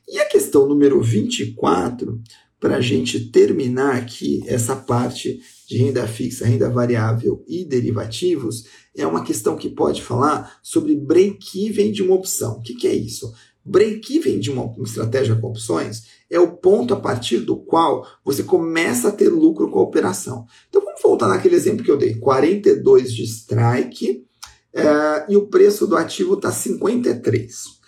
[0.08, 2.22] E a questão número 24,
[2.64, 8.64] para a gente terminar aqui essa parte de renda fixa, renda variável e derivativos,
[8.96, 12.54] é uma questão que pode falar sobre break-even de uma opção.
[12.54, 13.34] O que, que é isso?
[13.66, 19.10] Break-even de uma, estratégia com opções é o ponto a partir do qual você começa
[19.10, 20.46] a ter lucro com a operação.
[20.70, 24.26] Então vamos voltar naquele exemplo que eu dei: 42 de strike
[24.74, 27.83] é, e o preço do ativo está 53.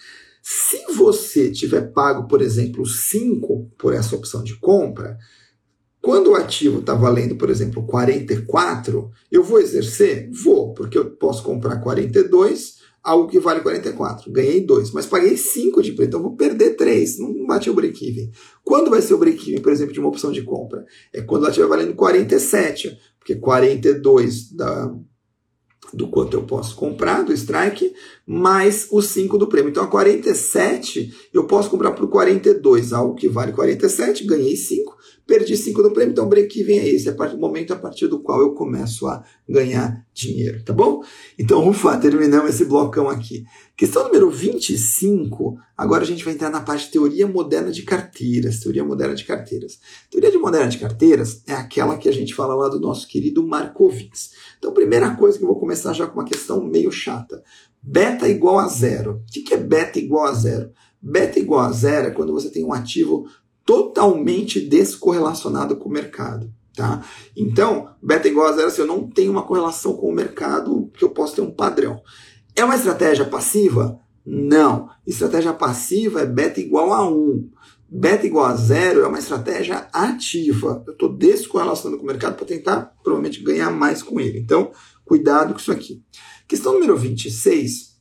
[0.48, 5.18] Se você tiver pago, por exemplo, 5 por essa opção de compra,
[6.00, 10.30] quando o ativo está valendo, por exemplo, 44, eu vou exercer?
[10.32, 14.32] Vou, porque eu posso comprar 42, algo que vale 44.
[14.32, 18.30] Ganhei 2, mas paguei 5 de preço, então vou perder 3, não bati o break-even.
[18.64, 20.86] Quando vai ser o break-even, por exemplo, de uma opção de compra?
[21.12, 24.94] É quando ela estiver valendo 47, porque 42 da
[25.94, 27.94] do quanto eu posso comprar do strike,
[28.26, 29.70] mais os 5 do prêmio.
[29.70, 34.96] Então, a 47 eu posso comprar por 42, algo que vale 47, ganhei 5,
[35.28, 38.40] perdi 5 do prêmio, então break-even é esse, é o momento a partir do qual
[38.40, 41.04] eu começo a ganhar dinheiro, tá bom?
[41.38, 43.44] Então, ufa, terminamos esse blocão aqui.
[43.76, 48.60] Questão número 25, agora a gente vai entrar na parte de teoria moderna de carteiras,
[48.60, 49.80] teoria moderna de carteiras.
[50.10, 53.46] Teoria de moderna de carteiras é aquela que a gente fala lá do nosso querido
[53.46, 54.32] Markowitz.
[54.58, 57.44] Então, primeira coisa que eu vou começar já com uma questão meio chata.
[57.88, 59.22] Beta igual a zero.
[59.22, 60.72] O que é beta igual a zero?
[61.00, 63.28] Beta igual a zero é quando você tem um ativo
[63.64, 66.52] totalmente descorrelacionado com o mercado.
[66.76, 67.06] Tá?
[67.38, 71.06] Então, beta igual a zero, se eu não tenho uma correlação com o mercado, que
[71.06, 72.02] eu posso ter um padrão.
[72.56, 74.00] É uma estratégia passiva?
[74.26, 74.90] Não.
[75.06, 77.50] Estratégia passiva é beta igual a 1.
[77.98, 80.84] Beta igual a zero é uma estratégia ativa.
[80.86, 84.38] Eu estou descorrelacionando com o mercado para tentar, provavelmente, ganhar mais com ele.
[84.38, 84.74] Então,
[85.06, 86.04] cuidado com isso aqui.
[86.46, 87.96] Questão número 26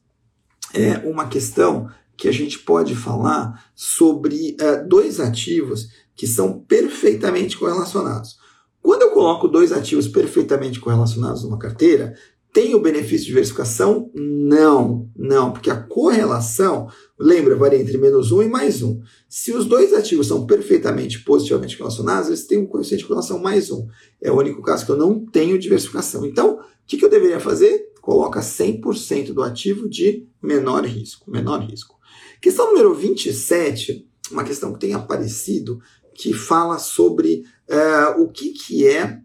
[0.74, 7.56] é uma questão que a gente pode falar sobre uh, dois ativos que são perfeitamente
[7.56, 8.36] correlacionados.
[8.82, 12.16] Quando eu coloco dois ativos perfeitamente correlacionados numa carteira,
[12.54, 14.12] tem o benefício de diversificação?
[14.14, 16.88] Não, não, porque a correlação,
[17.18, 19.02] lembra, varia entre menos um e mais um.
[19.28, 23.72] Se os dois ativos são perfeitamente positivamente relacionados, eles têm um coeficiente de correlação mais
[23.72, 23.88] um.
[24.22, 26.24] É o único caso que eu não tenho diversificação.
[26.24, 27.92] Então, o que, que eu deveria fazer?
[28.00, 31.98] Coloca 100% do ativo de menor risco, menor risco.
[32.40, 35.80] Questão número 27, uma questão que tem aparecido,
[36.14, 39.18] que fala sobre uh, o que, que é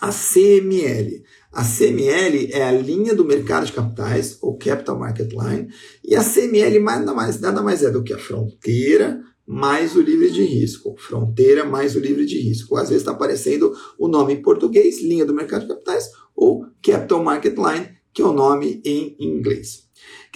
[0.00, 1.24] a CML.
[1.56, 5.68] A CML é a linha do mercado de capitais, ou Capital Market Line,
[6.04, 10.30] e a CML nada mais, nada mais é do que a fronteira mais o livre
[10.30, 10.94] de risco.
[10.98, 12.76] Fronteira mais o livre de risco.
[12.76, 17.24] Às vezes está aparecendo o nome em português, linha do mercado de capitais, ou Capital
[17.24, 19.85] Market Line, que é o nome em inglês.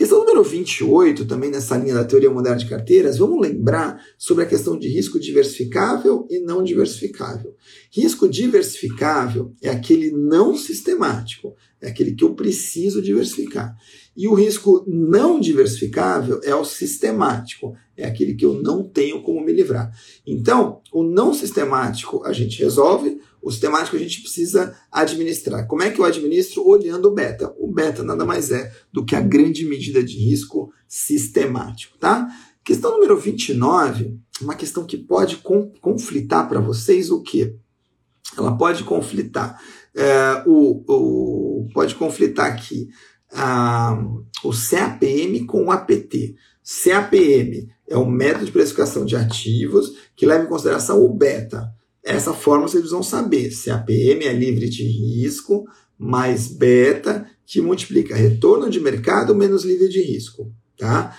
[0.00, 4.46] Questão número 28, também nessa linha da teoria moderna de carteiras, vamos lembrar sobre a
[4.46, 7.54] questão de risco diversificável e não diversificável.
[7.92, 13.76] Risco diversificável é aquele não sistemático, é aquele que eu preciso diversificar.
[14.16, 19.44] E o risco não diversificável é o sistemático, é aquele que eu não tenho como
[19.44, 19.90] me livrar.
[20.26, 25.66] Então, o não sistemático a gente resolve, o sistemático a gente precisa administrar.
[25.66, 26.66] Como é que eu administro?
[26.66, 27.54] Olhando o beta.
[27.58, 32.28] O beta nada mais é do que a grande medida de risco sistemático, tá?
[32.64, 35.42] Questão número 29, uma questão que pode
[35.80, 37.56] conflitar para vocês o quê?
[38.36, 39.60] Ela pode conflitar.
[39.94, 42.88] É, o, o, pode conflitar aqui
[43.32, 43.98] a,
[44.44, 46.34] o CAPM com o APT.
[46.84, 51.72] CAPM é o método de precificação de ativos que leva em consideração o beta.
[52.02, 55.64] Essa forma vocês vão saber se a PM é livre de risco,
[55.98, 60.52] mais beta, que multiplica retorno de mercado menos livre de risco.
[60.78, 61.14] Tá?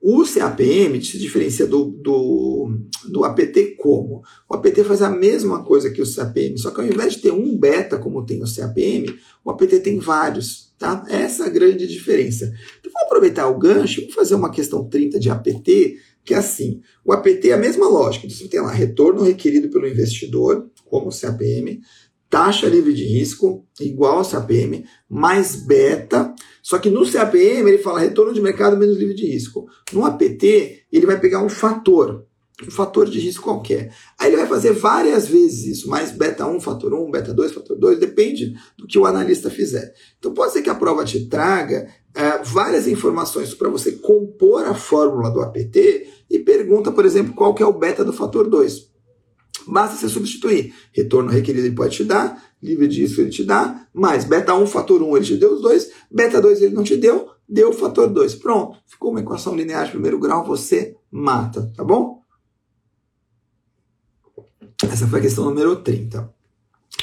[0.00, 2.70] O CAPM se diferencia do, do,
[3.10, 4.22] do APT como?
[4.48, 7.32] O APT faz a mesma coisa que o CAPM, só que ao invés de ter
[7.32, 10.68] um beta como tem o CAPM, o APT tem vários.
[10.78, 11.04] Tá?
[11.08, 12.44] Essa é a grande diferença.
[12.78, 15.96] Então vamos aproveitar o gancho e fazer uma questão 30 de APT
[16.28, 19.70] que é assim, o APT é a mesma lógica, então, você tem lá retorno requerido
[19.70, 21.80] pelo investidor, como o CAPM,
[22.30, 28.00] taxa livre de risco, igual ao CAPM, mais beta, só que no CAPM ele fala
[28.00, 29.66] retorno de mercado menos livre de risco.
[29.92, 32.26] No APT, ele vai pegar um fator,
[32.66, 33.94] um fator de risco qualquer.
[34.18, 37.78] Aí ele vai fazer várias vezes isso, mais beta 1, fator 1, beta 2, fator
[37.78, 39.92] 2, depende do que o analista fizer.
[40.18, 44.74] Então pode ser que a prova te traga é, várias informações para você compor a
[44.74, 48.97] fórmula do APT e pergunta, por exemplo, qual que é o beta do fator 2.
[49.68, 50.74] Basta você substituir.
[50.92, 54.66] Retorno requerido ele pode te dar, livre de risco ele te dá, mais beta 1,
[54.66, 57.72] fator 1 ele te deu os dois, beta 2 ele não te deu, deu o
[57.72, 58.36] fator 2.
[58.36, 62.22] Pronto, ficou uma equação linear de primeiro grau, você mata, tá bom?
[64.82, 66.37] Essa foi a questão número 30.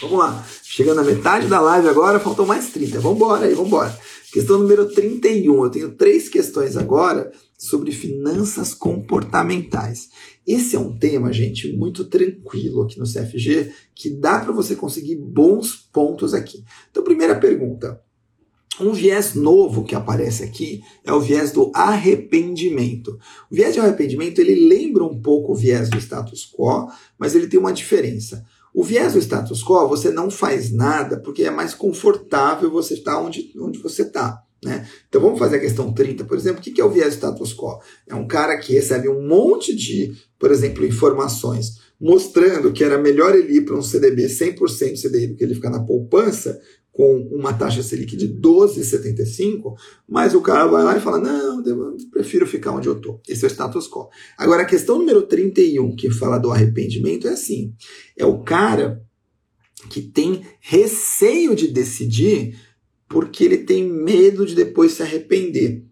[0.01, 2.99] Vamos lá, chegando à metade da live agora, faltam mais 30.
[2.99, 3.97] Vamos embora aí, vamos embora.
[4.31, 5.63] Questão número 31.
[5.63, 10.09] Eu tenho três questões agora sobre finanças comportamentais.
[10.45, 15.15] Esse é um tema, gente, muito tranquilo aqui no CFG, que dá para você conseguir
[15.15, 16.65] bons pontos aqui.
[16.91, 18.01] Então, primeira pergunta.
[18.77, 23.17] Um viés novo que aparece aqui é o viés do arrependimento.
[23.49, 27.47] O viés de arrependimento ele lembra um pouco o viés do status quo, mas ele
[27.47, 28.45] tem uma diferença.
[28.75, 33.21] O viés do status quo, você não faz nada porque é mais confortável você estar
[33.21, 34.43] onde, onde você está.
[34.61, 34.85] Né?
[35.07, 36.59] Então vamos fazer a questão 30, por exemplo.
[36.59, 37.79] O que é o viés do status quo?
[38.05, 43.33] É um cara que recebe um monte de, por exemplo, informações mostrando que era melhor
[43.33, 46.59] ele ir para um CDB 100% CDI do que ele ficar na poupança,
[46.95, 49.75] com uma taxa Selic de 12,75,
[50.07, 53.19] mas o cara vai lá e fala: não, eu prefiro ficar onde eu estou.
[53.27, 54.07] Esse é o status quo.
[54.37, 57.73] Agora, a questão número 31, que fala do arrependimento, é assim:
[58.17, 59.03] é o cara
[59.89, 62.57] que tem receio de decidir
[63.09, 65.83] porque ele tem medo de depois se arrepender.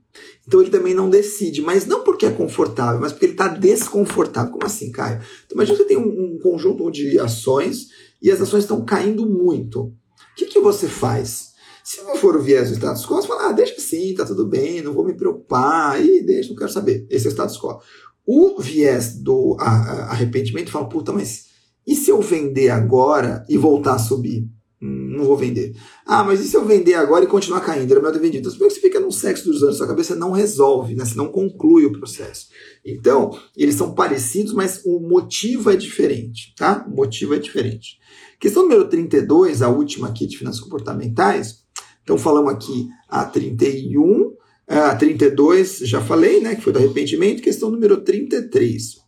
[0.48, 4.54] Então ele também não decide, mas não porque é confortável, mas porque ele está desconfortável.
[4.54, 5.20] Como assim, Caio?
[5.46, 7.90] Então, imagina que você tem um, um conjunto de ações
[8.22, 9.94] e as ações estão caindo muito.
[10.34, 11.54] O que, que você faz?
[11.84, 14.48] Se não for o viés do status quo, você fala, ah, deixa assim, tá tudo
[14.48, 17.06] bem, não vou me preocupar, e deixa, não quero saber.
[17.10, 17.80] Esse é o status quo.
[18.26, 21.48] O viés do arrependimento fala, puta, mas
[21.86, 24.48] e se eu vender agora e voltar a subir?
[24.86, 25.74] Não vou vender.
[26.06, 27.90] Ah, mas e se eu vender agora e continuar caindo?
[27.90, 28.50] Era melhor ter vendido.
[28.50, 31.06] Então, você fica num sexo dos anos, sua cabeça não resolve, né?
[31.06, 32.48] você não conclui o processo.
[32.84, 36.86] Então, eles são parecidos, mas o motivo é diferente, tá?
[36.86, 37.98] O motivo é diferente.
[38.38, 41.64] Questão número 32, a última aqui de finanças comportamentais.
[42.04, 44.34] Então, falamos aqui a 31,
[44.68, 46.56] a 32, já falei, né?
[46.56, 47.42] Que foi do arrependimento.
[47.42, 49.03] Questão número 33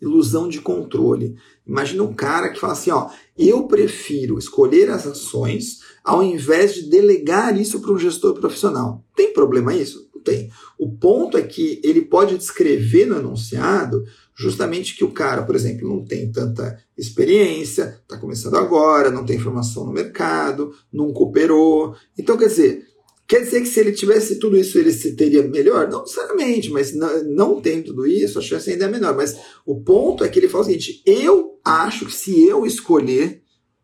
[0.00, 1.36] ilusão de controle.
[1.66, 6.88] Imagina um cara que fala assim, ó, eu prefiro escolher as ações ao invés de
[6.88, 9.04] delegar isso para um gestor profissional.
[9.14, 10.08] Tem problema isso?
[10.14, 10.50] Não tem.
[10.78, 14.04] O ponto é que ele pode descrever no enunciado
[14.36, 19.36] justamente que o cara, por exemplo, não tem tanta experiência, está começando agora, não tem
[19.36, 21.96] informação no mercado, não cooperou.
[22.18, 22.85] Então, quer dizer,
[23.28, 25.88] Quer dizer que se ele tivesse tudo isso, ele se teria melhor?
[25.88, 29.16] Não necessariamente, mas não, não tem tudo isso, a chance ainda é menor.
[29.16, 33.42] Mas o ponto é que ele fala o seguinte: eu acho que se eu escolher,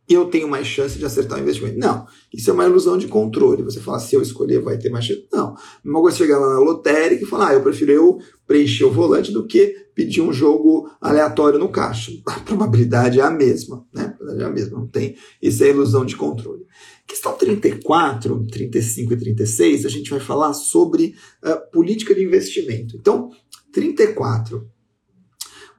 [0.09, 1.79] eu tenho mais chance de acertar o investimento.
[1.79, 3.63] Não, isso é uma ilusão de controle.
[3.63, 5.27] Você fala, se eu escolher, vai ter mais chance.
[5.33, 5.55] Não.
[5.85, 9.33] Uma coisa chegar lá na lotérica e falar, ah, eu prefiro eu preencher o volante
[9.33, 12.13] do que pedir um jogo aleatório no caixa.
[12.27, 14.05] A probabilidade é a mesma, né?
[14.05, 14.79] A probabilidade é a mesma.
[14.79, 15.17] Não tem.
[15.41, 16.65] Isso é ilusão de controle.
[17.07, 22.97] Questão 34, 35 e 36, a gente vai falar sobre uh, política de investimento.
[22.97, 23.31] Então,
[23.73, 24.67] 34.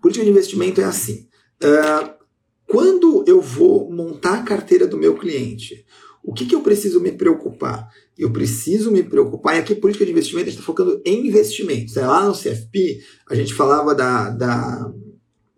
[0.02, 1.28] Política de investimento é assim.
[1.64, 2.14] Uh,
[2.68, 5.86] quando eu vou montar a carteira do meu cliente,
[6.24, 7.88] o que, que eu preciso me preocupar?
[8.18, 11.96] Eu preciso me preocupar, e aqui política de investimento a gente está focando em investimentos.
[11.96, 12.06] Né?
[12.06, 14.94] Lá no CFP, a gente falava da, da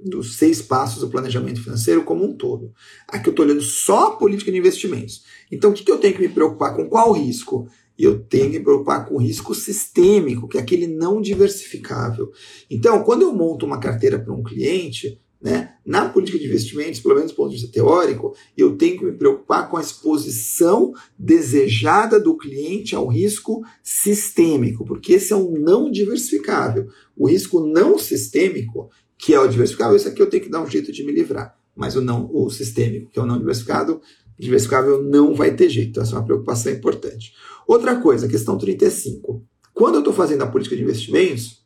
[0.05, 2.71] dos seis passos do planejamento financeiro como um todo.
[3.07, 5.23] Aqui eu estou olhando só a política de investimentos.
[5.51, 6.75] Então, o que, que eu tenho que me preocupar?
[6.75, 7.67] Com qual risco?
[7.97, 12.31] Eu tenho que me preocupar com o risco sistêmico, que é aquele não diversificável.
[12.69, 17.15] Então, quando eu monto uma carteira para um cliente, né, na política de investimentos, pelo
[17.15, 22.19] menos do ponto de vista teórico, eu tenho que me preocupar com a exposição desejada
[22.19, 26.87] do cliente ao risco sistêmico, porque esse é um não diversificável.
[27.15, 30.70] O risco não sistêmico que é o diversificável, esse aqui eu tenho que dar um
[30.70, 31.57] jeito de me livrar.
[31.76, 34.01] Mas o não, o sistêmico, que é o não diversificado,
[34.38, 35.89] diversificável não vai ter jeito.
[35.89, 37.34] Então, essa é uma preocupação importante.
[37.68, 39.43] Outra coisa, questão 35.
[39.74, 41.66] Quando eu estou fazendo a política de investimentos,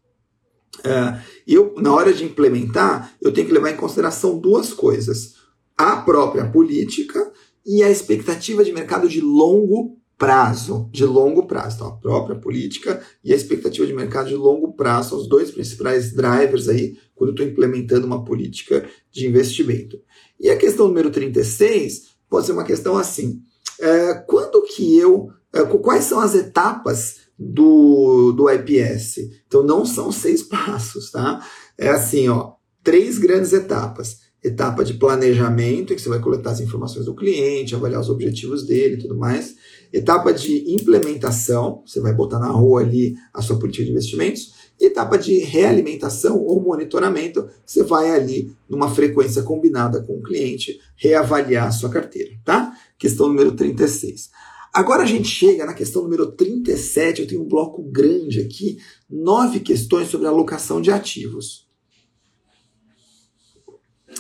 [0.80, 5.36] uh, eu, na hora de implementar, eu tenho que levar em consideração duas coisas.
[5.78, 7.32] A própria política
[7.66, 11.78] e a expectativa de mercado de longo prazo, de longo prazo.
[11.78, 15.50] Então, a própria política e a expectativa de mercado de longo prazo são os dois
[15.50, 19.98] principais drivers aí quando eu estou implementando uma política de investimento.
[20.38, 23.42] E a questão número 36 pode ser uma questão assim:
[23.80, 25.30] é, quando que eu.
[25.52, 29.20] É, quais são as etapas do, do IPS?
[29.48, 31.44] Então, não são seis passos, tá?
[31.78, 32.54] É assim, ó,
[32.84, 37.76] três grandes etapas etapa de planejamento, em que você vai coletar as informações do cliente,
[37.76, 39.56] avaliar os objetivos dele e tudo mais.
[39.92, 44.54] Etapa de implementação, você vai botar na rua ali a sua política de investimentos.
[44.80, 50.80] E etapa de realimentação ou monitoramento, você vai ali numa frequência combinada com o cliente
[50.96, 52.74] reavaliar a sua carteira, tá?
[52.98, 54.30] Questão número 36.
[54.72, 58.78] Agora a gente chega na questão número 37, eu tenho um bloco grande aqui,
[59.10, 61.69] nove questões sobre alocação de ativos.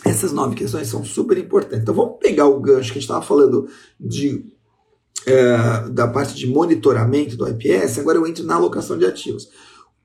[0.06, 1.82] Essas nove questões são super importantes.
[1.82, 3.68] Então vamos pegar o gancho que a gente estava falando
[4.00, 4.46] de,
[5.26, 9.50] é, da parte de monitoramento do IPS, agora eu entro na alocação de ativos.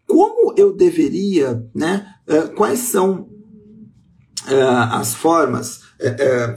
[0.06, 2.06] Como eu deveria, né?
[2.26, 3.28] É, quais são
[4.48, 6.54] é, as formas é, é,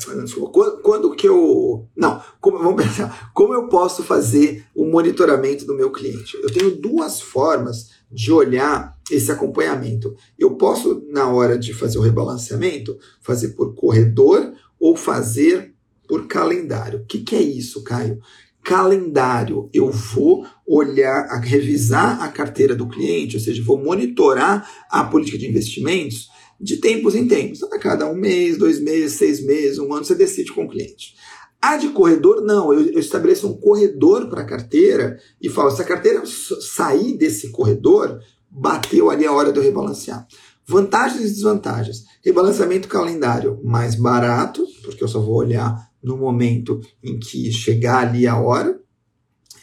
[0.51, 1.87] quando, quando, que eu.
[1.95, 3.31] Não, como, vamos pensar.
[3.33, 6.37] Como eu posso fazer o monitoramento do meu cliente?
[6.41, 10.15] Eu tenho duas formas de olhar esse acompanhamento.
[10.37, 15.73] Eu posso, na hora de fazer o rebalanceamento, fazer por corredor ou fazer
[16.07, 16.99] por calendário.
[16.99, 18.19] O que, que é isso, Caio?
[18.63, 25.37] Calendário, eu vou olhar, revisar a carteira do cliente, ou seja, vou monitorar a política
[25.37, 26.29] de investimentos
[26.59, 27.59] de tempos em tempos.
[27.59, 30.69] Então, a cada um mês, dois meses, seis meses, um ano, você decide com o
[30.69, 31.15] cliente.
[31.61, 32.73] A de corredor, não.
[32.73, 37.49] Eu, eu estabeleço um corredor para a carteira e falo: se a carteira sair desse
[37.51, 38.19] corredor,
[38.57, 40.27] bateu ali a hora de eu rebalancear.
[40.65, 42.03] Vantagens e desvantagens.
[42.23, 48.27] Rebalanceamento calendário mais barato, porque eu só vou olhar no momento em que chegar ali
[48.27, 48.79] a hora.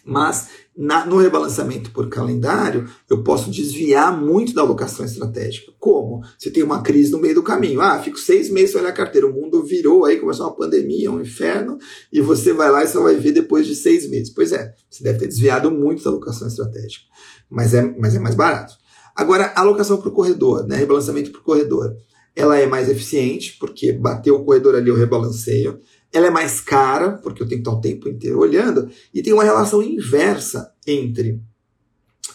[0.06, 5.72] Mas na, no rebalanceamento por calendário, eu posso desviar muito da alocação estratégica.
[5.78, 6.22] Como?
[6.38, 7.80] Você tem uma crise no meio do caminho.
[7.80, 9.26] Ah, fico seis meses sem olhar a carteira.
[9.26, 11.78] O mundo virou, aí começou uma pandemia, um inferno,
[12.12, 14.30] e você vai lá e só vai ver depois de seis meses.
[14.30, 17.04] Pois é, você deve ter desviado muito da alocação estratégica.
[17.48, 18.83] Mas é, mas é mais barato.
[19.14, 20.76] Agora, a alocação para o corredor, né?
[20.76, 21.96] rebalanceamento para o corredor,
[22.34, 25.80] ela é mais eficiente, porque bateu o corredor ali, eu rebalanceio
[26.14, 29.32] ela é mais cara, porque eu tenho que estar o tempo inteiro olhando, e tem
[29.32, 31.40] uma relação inversa entre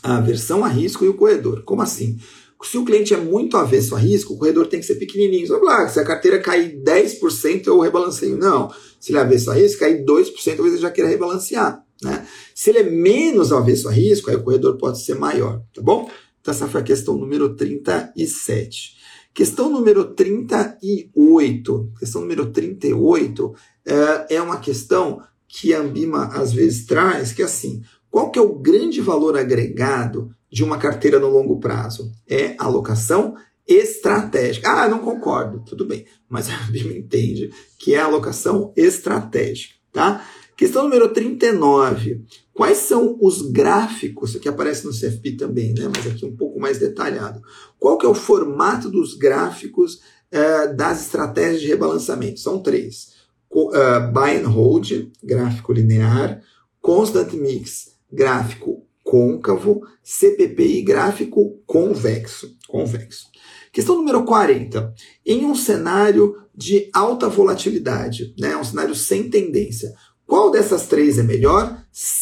[0.03, 1.63] a aversão a risco e o corredor.
[1.63, 2.17] Como assim?
[2.61, 5.47] Se o cliente é muito avesso a risco, o corredor tem que ser pequenininho.
[5.47, 8.37] Só lá, se a carteira cair 10%, eu rebalanceio.
[8.37, 8.69] Não.
[8.99, 11.81] Se ele é avesso a risco, cair 2%, talvez ele já queira rebalancear.
[12.03, 12.27] Né?
[12.53, 16.09] Se ele é menos avesso a risco, aí o corredor pode ser maior, tá bom?
[16.49, 18.97] Então essa foi a questão número 37.
[19.35, 21.93] Questão número 38.
[21.99, 23.53] Questão número 38
[23.85, 28.39] é, é uma questão que a Ambima às vezes traz, que é assim, qual que
[28.39, 32.11] é o grande valor agregado de uma carteira no longo prazo?
[32.27, 33.35] É alocação
[33.67, 34.71] estratégica.
[34.71, 35.63] Ah, não concordo.
[35.63, 36.05] Tudo bem.
[36.27, 40.25] Mas a Ambima entende que é alocação estratégica, tá?
[40.59, 42.25] Questão número 39.
[42.53, 45.89] Quais são os gráficos, que aparece no CFP também, né?
[45.95, 47.41] mas aqui um pouco mais detalhado.
[47.79, 50.01] Qual que é o formato dos gráficos
[50.33, 52.41] uh, das estratégias de rebalançamento?
[52.41, 53.13] São três.
[53.49, 56.41] Uh, buy and hold, gráfico linear.
[56.81, 59.81] Constant mix, gráfico côncavo.
[60.03, 62.53] CPPI, gráfico convexo.
[62.67, 63.27] convexo.
[63.71, 64.93] Questão número 40.
[65.25, 69.93] Em um cenário de alta volatilidade, né, um cenário sem tendência,
[70.29, 71.75] qual dessas três é melhor?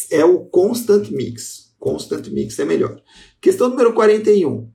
[0.09, 1.73] É o constant mix.
[1.77, 3.01] Constant mix é melhor.
[3.41, 4.59] Questão número 41.
[4.59, 4.71] Uh,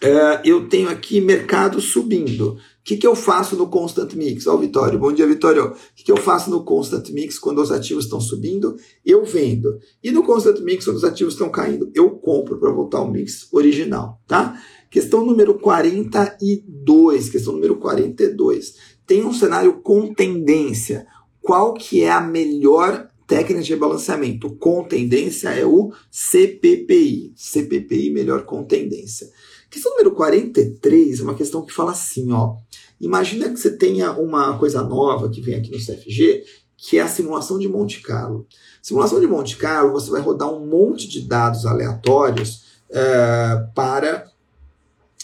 [0.00, 2.54] é, eu tenho aqui mercado subindo.
[2.54, 4.48] O que, que eu faço no constant mix?
[4.48, 5.66] Ó, oh, Vitório, bom dia, Vitório.
[5.66, 8.74] O que, que eu faço no constant mix quando os ativos estão subindo?
[9.06, 9.78] Eu vendo.
[10.02, 13.46] E no constant mix, quando os ativos estão caindo, eu compro para voltar ao mix
[13.52, 14.60] original, tá?
[14.90, 17.28] Questão número 42.
[17.28, 18.74] Questão número 42.
[19.06, 21.06] Tem um cenário com tendência
[21.42, 27.32] qual que é a melhor técnica de rebalanceamento com tendência é o CPPI.
[27.34, 29.28] CPPI melhor com tendência.
[29.70, 32.56] Questão número 43 é uma questão que fala assim, ó.
[33.00, 36.44] Imagina que você tenha uma coisa nova que vem aqui no CFG,
[36.76, 38.46] que é a simulação de Monte Carlo.
[38.82, 44.30] Simulação de Monte Carlo, você vai rodar um monte de dados aleatórios uh, para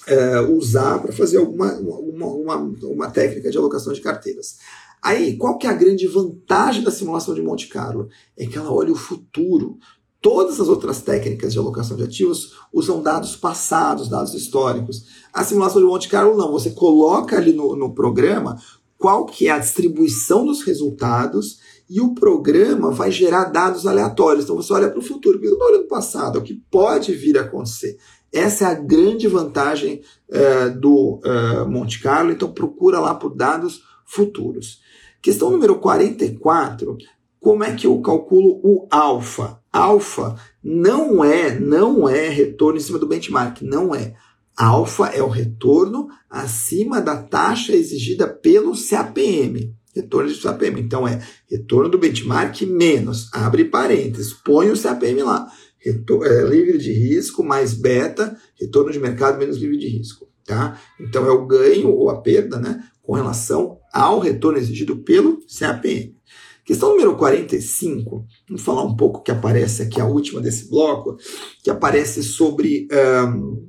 [0.09, 4.57] uh, usar para fazer alguma uma, uma, uma técnica de alocação de carteiras.
[5.03, 8.09] Aí, qual que é a grande vantagem da simulação de Monte Carlo?
[8.37, 9.79] É que ela olha o futuro.
[10.21, 15.07] Todas as outras técnicas de alocação de ativos usam dados passados, dados históricos.
[15.33, 18.57] A simulação de Monte Carlo não, você coloca ali no, no programa
[18.99, 24.45] qual que é a distribuição dos resultados e o programa vai gerar dados aleatórios.
[24.45, 27.15] Então você olha para o futuro, você não olha no passado, é o que pode
[27.15, 27.97] vir a acontecer.
[28.33, 33.83] Essa é a grande vantagem uh, do uh, Monte Carlo, então procura lá por dados
[34.05, 34.81] futuros.
[35.21, 36.97] Questão número 44,
[37.41, 39.61] como é que eu calculo o alfa?
[39.73, 44.15] Alfa não é, não é retorno em cima do benchmark, não é.
[44.57, 49.73] Alfa é o retorno acima da taxa exigida pelo CAPM.
[49.95, 50.81] Retorno de CAPM.
[50.81, 55.47] Então é retorno do benchmark menos, abre parênteses, põe o CAPM lá.
[55.79, 60.29] Retor é, livre de risco mais beta, retorno de mercado menos livre de risco.
[60.45, 60.81] Tá?
[61.01, 66.17] Então é o ganho ou a perda né, com relação ao retorno exigido pelo CAPM.
[66.65, 71.17] Questão número 45, vamos falar um pouco que aparece aqui, a última desse bloco,
[71.63, 73.69] que aparece sobre um,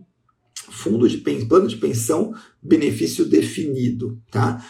[0.69, 4.21] fundo de plano de pensão, benefício definido.
[4.29, 4.61] Tá?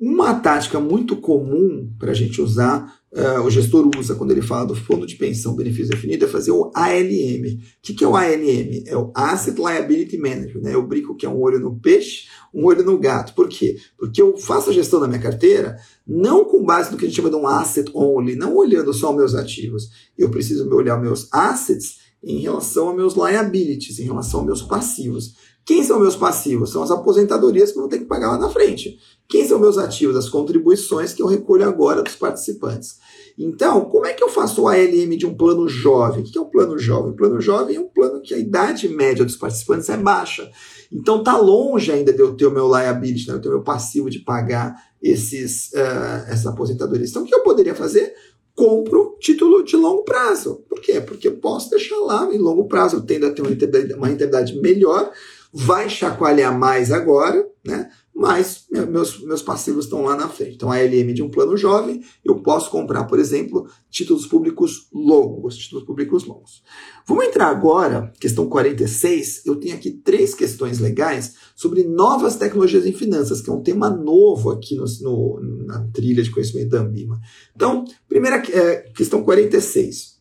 [0.00, 4.66] Uma tática muito comum para a gente usar, uh, o gestor usa quando ele fala
[4.66, 7.56] do fundo de pensão benefício definido, é fazer o ALM.
[7.56, 8.84] O que, que é o ALM?
[8.86, 10.60] É o Asset Liability Management.
[10.60, 10.74] Né?
[10.74, 13.34] Eu brinco que é um olho no peixe, um olho no gato.
[13.34, 13.76] Por quê?
[13.98, 17.16] Porque eu faço a gestão da minha carteira não com base no que a gente
[17.16, 19.90] chama de um asset only, não olhando só meus ativos.
[20.16, 25.34] Eu preciso olhar meus assets em relação a meus liabilities, em relação aos meus passivos.
[25.66, 26.70] Quem são meus passivos?
[26.70, 29.00] São as aposentadorias que eu vou ter que pagar lá na frente.
[29.28, 30.16] Quem são meus ativos?
[30.16, 32.98] As contribuições que eu recolho agora dos participantes.
[33.36, 36.22] Então, como é que eu faço o ALM de um plano jovem?
[36.22, 37.10] O que é um plano jovem?
[37.10, 40.48] O plano jovem é um plano que a idade média dos participantes é baixa.
[40.92, 43.34] Então, tá longe ainda de eu ter o meu liability, né?
[43.34, 47.10] eu ter o meu passivo de pagar esses, uh, essas aposentadorias.
[47.10, 48.14] Então, o que eu poderia fazer?
[48.54, 50.64] Compro título de longo prazo.
[50.68, 51.00] Por quê?
[51.00, 55.12] Porque eu posso deixar lá em longo prazo, eu tendo a ter uma rentabilidade melhor,
[55.52, 57.90] vai chacoalhar mais agora, né?
[58.16, 60.54] mas meus, meus passivos estão lá na frente.
[60.54, 65.58] Então, a LM de um plano jovem, eu posso comprar, por exemplo, títulos públicos longos,
[65.58, 66.62] títulos públicos longos.
[67.06, 72.92] Vamos entrar agora, questão 46, eu tenho aqui três questões legais sobre novas tecnologias em
[72.92, 77.20] finanças, que é um tema novo aqui no, no na trilha de conhecimento da Ambima.
[77.54, 80.15] Então, primeira é, questão 46.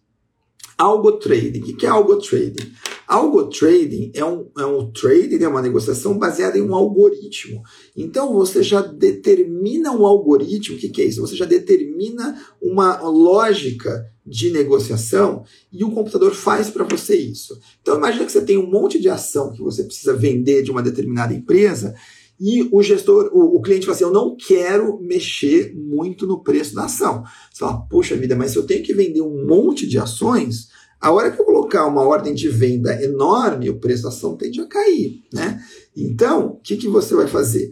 [0.78, 1.62] Algo trading.
[1.72, 2.72] O que é algo trading?
[3.08, 7.62] Algo trading é um, é um trading, é uma negociação baseada em um algoritmo.
[7.96, 11.22] Então você já determina um algoritmo, o que, que é isso?
[11.22, 17.60] Você já determina uma lógica de negociação e o computador faz para você isso.
[17.82, 20.82] Então imagina que você tem um monte de ação que você precisa vender de uma
[20.82, 21.94] determinada empresa
[22.40, 26.76] e o gestor, o, o, cliente fala assim: Eu não quero mexer muito no preço
[26.76, 27.24] da ação.
[27.52, 30.68] Você fala, poxa vida, mas se eu tenho que vender um monte de ações,
[31.00, 34.60] a hora que eu colocar uma ordem de venda enorme, o preço da ação tende
[34.60, 35.64] a cair, né?
[35.96, 37.72] Então, o que, que você vai fazer?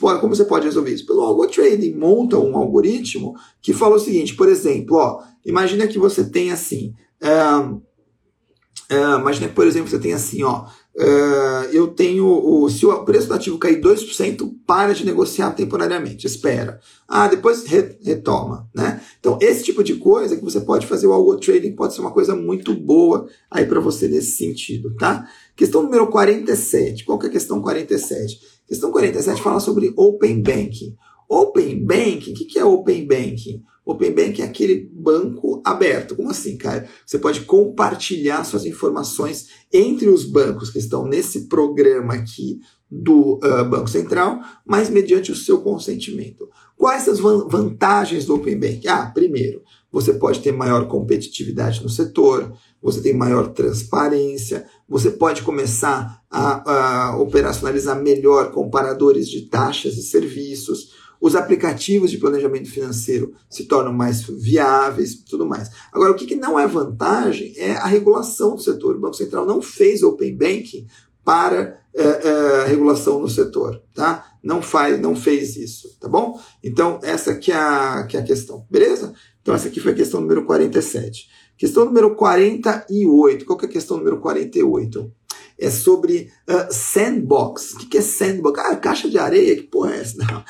[0.00, 1.06] Como você pode resolver isso?
[1.06, 5.98] Pelo algo trading, monta um algoritmo que fala o seguinte, por exemplo, ó, imagina que
[5.98, 6.92] você tem assim,
[7.22, 10.64] uh, uh, imagina que, por exemplo, você tem assim, ó,
[10.96, 12.26] Uh, eu tenho.
[12.26, 16.80] O, se o preço do ativo cair 2%, para de negociar temporariamente, espera.
[17.08, 18.68] Ah, depois re, retoma.
[18.74, 19.00] Né?
[19.18, 22.12] Então, esse tipo de coisa que você pode fazer o algo trading pode ser uma
[22.12, 24.94] coisa muito boa aí para você nesse sentido.
[24.96, 25.28] Tá?
[25.56, 27.04] Questão número 47.
[27.04, 28.40] Qual que é a questão 47?
[28.66, 30.96] Questão 47 fala sobre Open Banking.
[31.28, 33.62] Open Banking, o que, que é Open Banking?
[33.84, 36.14] Open Banking é aquele banco aberto.
[36.14, 36.88] Como assim, cara?
[37.04, 42.60] Você pode compartilhar suas informações entre os bancos que estão nesse programa aqui
[42.90, 46.48] do uh, Banco Central, mas mediante o seu consentimento.
[46.76, 48.88] Quais as vantagens do Open Banking?
[48.88, 49.62] Ah, primeiro,
[49.92, 52.52] você pode ter maior competitividade no setor,
[52.82, 60.02] você tem maior transparência, você pode começar a, a operacionalizar melhor comparadores de taxas e
[60.02, 65.70] serviços, os aplicativos de planejamento financeiro se tornam mais viáveis tudo mais.
[65.92, 68.96] Agora, o que, que não é vantagem é a regulação do setor.
[68.96, 70.86] O Banco Central não fez Open Banking
[71.24, 74.26] para é, é, regulação no setor, tá?
[74.42, 76.40] Não faz, não fez isso, tá bom?
[76.62, 79.14] Então, essa que é, a, que é a questão, beleza?
[79.40, 81.28] Então, essa aqui foi a questão número 47.
[81.56, 83.44] Questão número 48.
[83.44, 85.12] Qual que é a questão número 48?
[85.60, 87.74] É sobre uh, sandbox.
[87.74, 88.58] O que, é sandbox?
[88.58, 90.16] Ah, caixa de areia, que porra é essa?
[90.16, 90.44] Não.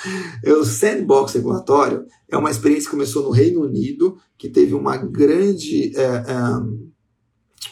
[0.44, 4.96] É, o sandbox regulatório é uma experiência que começou no Reino Unido, que teve uma
[4.96, 5.92] grande.
[5.96, 6.90] Uh, um,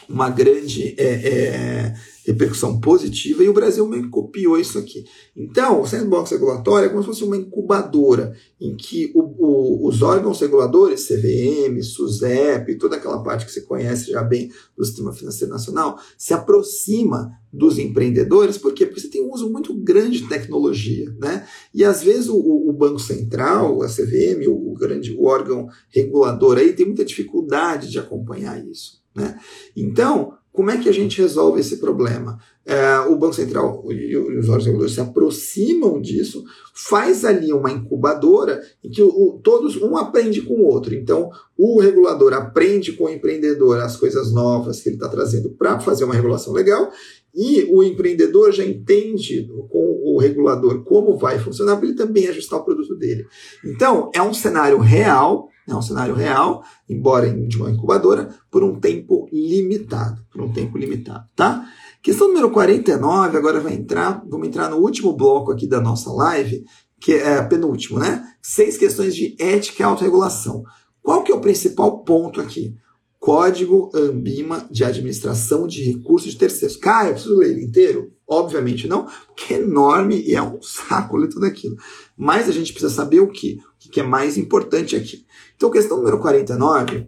[0.07, 1.93] uma grande é,
[2.29, 5.03] repercussão positiva e o Brasil meio que copiou isso aqui.
[5.35, 10.03] Então, o sandbox regulatório é como se fosse uma incubadora em que o, o, os
[10.03, 15.51] órgãos reguladores, CVM, SUSEP, toda aquela parte que você conhece já bem do sistema financeiro
[15.51, 18.85] nacional, se aproxima dos empreendedores, por quê?
[18.85, 21.47] Porque você tem um uso muito grande de tecnologia, né?
[21.73, 26.59] E às vezes o, o Banco Central, a CVM, o, o grande o órgão regulador
[26.59, 29.39] aí tem muita dificuldade de acompanhar isso, né?
[29.75, 32.37] Então, como é que a gente resolve esse problema?
[32.65, 36.43] É, o Banco Central e os órgãos reguladores se aproximam disso,
[36.73, 40.93] faz ali uma incubadora em que o, todos um aprende com o outro.
[40.93, 45.79] Então, o regulador aprende com o empreendedor as coisas novas que ele está trazendo para
[45.79, 46.91] fazer uma regulação legal,
[47.33, 52.59] e o empreendedor já entende com o regulador como vai funcionar para ele também ajustar
[52.59, 53.25] o produto dele.
[53.63, 58.79] Então, é um cenário real é um cenário real, embora de uma incubadora, por um
[58.79, 60.25] tempo limitado.
[60.31, 61.65] Por um tempo limitado, tá?
[62.01, 66.63] Questão número 49, agora vai entrar, vamos entrar no último bloco aqui da nossa live,
[66.99, 68.25] que é penúltimo, né?
[68.41, 70.63] Seis questões de ética e autorregulação.
[71.01, 72.75] Qual que é o principal ponto aqui?
[73.19, 76.77] Código Ambima de Administração de Recursos de Terceiros.
[76.77, 78.13] Cara, eu preciso ler ele inteiro?
[78.25, 81.75] Obviamente não, porque é enorme e é um saco ler tudo aquilo.
[82.15, 83.59] Mas a gente precisa saber o que?
[83.85, 85.25] O que é mais importante aqui.
[85.55, 87.07] Então, questão número 49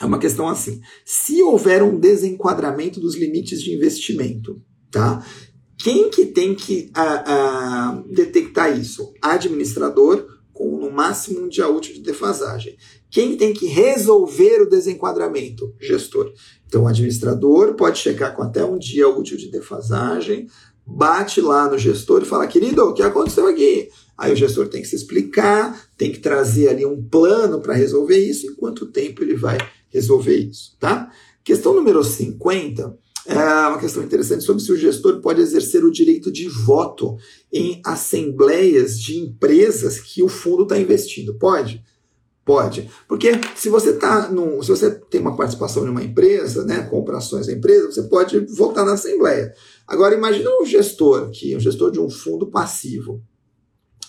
[0.00, 5.24] é uma questão assim: se houver um desenquadramento dos limites de investimento, tá?
[5.78, 9.12] Quem que tem que uh, uh, detectar isso?
[9.20, 12.76] Administrador com no máximo um dia útil de defasagem.
[13.10, 15.74] Quem tem que resolver o desenquadramento?
[15.80, 16.32] Gestor.
[16.66, 20.48] Então, o administrador pode checar com até um dia útil de defasagem,
[20.86, 23.90] bate lá no gestor e fala: querido, o que aconteceu aqui?
[24.16, 28.18] Aí o gestor tem que se explicar, tem que trazer ali um plano para resolver
[28.18, 29.58] isso, em quanto tempo ele vai
[29.88, 31.10] resolver isso, tá?
[31.42, 33.36] Questão número 50 é
[33.68, 37.16] uma questão interessante sobre se o gestor pode exercer o direito de voto
[37.52, 41.34] em assembleias de empresas que o fundo está investindo.
[41.38, 41.82] Pode?
[42.44, 42.90] Pode.
[43.08, 47.16] Porque se você tá num, se você tem uma participação em uma empresa, né, compra
[47.16, 49.54] ações da empresa, você pode votar na assembleia.
[49.88, 53.22] Agora imagina um gestor que um gestor de um fundo passivo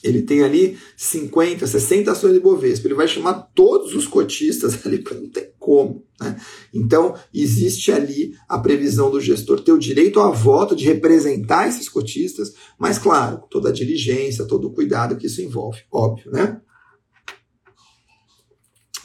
[0.06, 5.04] ele tem ali 50, 60 ações de Bovespa, ele vai chamar todos os cotistas ali,
[5.12, 6.06] não tem como.
[6.22, 6.40] Né?
[6.74, 11.90] Então, existe ali a previsão do gestor ter o direito a voto de representar esses
[11.90, 16.62] cotistas, mas, claro, toda a diligência, todo o cuidado que isso envolve, óbvio, né?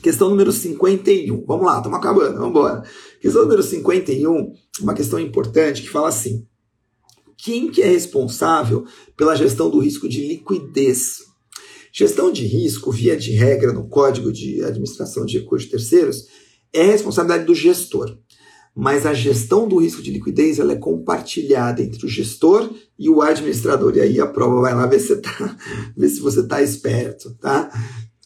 [0.03, 1.45] Questão número 51.
[1.47, 2.83] Vamos lá, estamos acabando, vamos embora.
[3.21, 6.47] Questão número 51, uma questão importante que fala assim:
[7.43, 8.85] quem que é responsável
[9.17, 11.19] pela gestão do risco de liquidez?
[11.93, 16.27] Gestão de risco, via de regra, no Código de Administração de Recursos Terceiros,
[16.73, 18.17] é responsabilidade do gestor.
[18.77, 23.21] Mas a gestão do risco de liquidez ela é compartilhada entre o gestor e o
[23.21, 23.97] administrador.
[23.97, 25.57] E aí a prova vai lá ver se, tá,
[25.97, 27.71] ver se você está esperto, tá?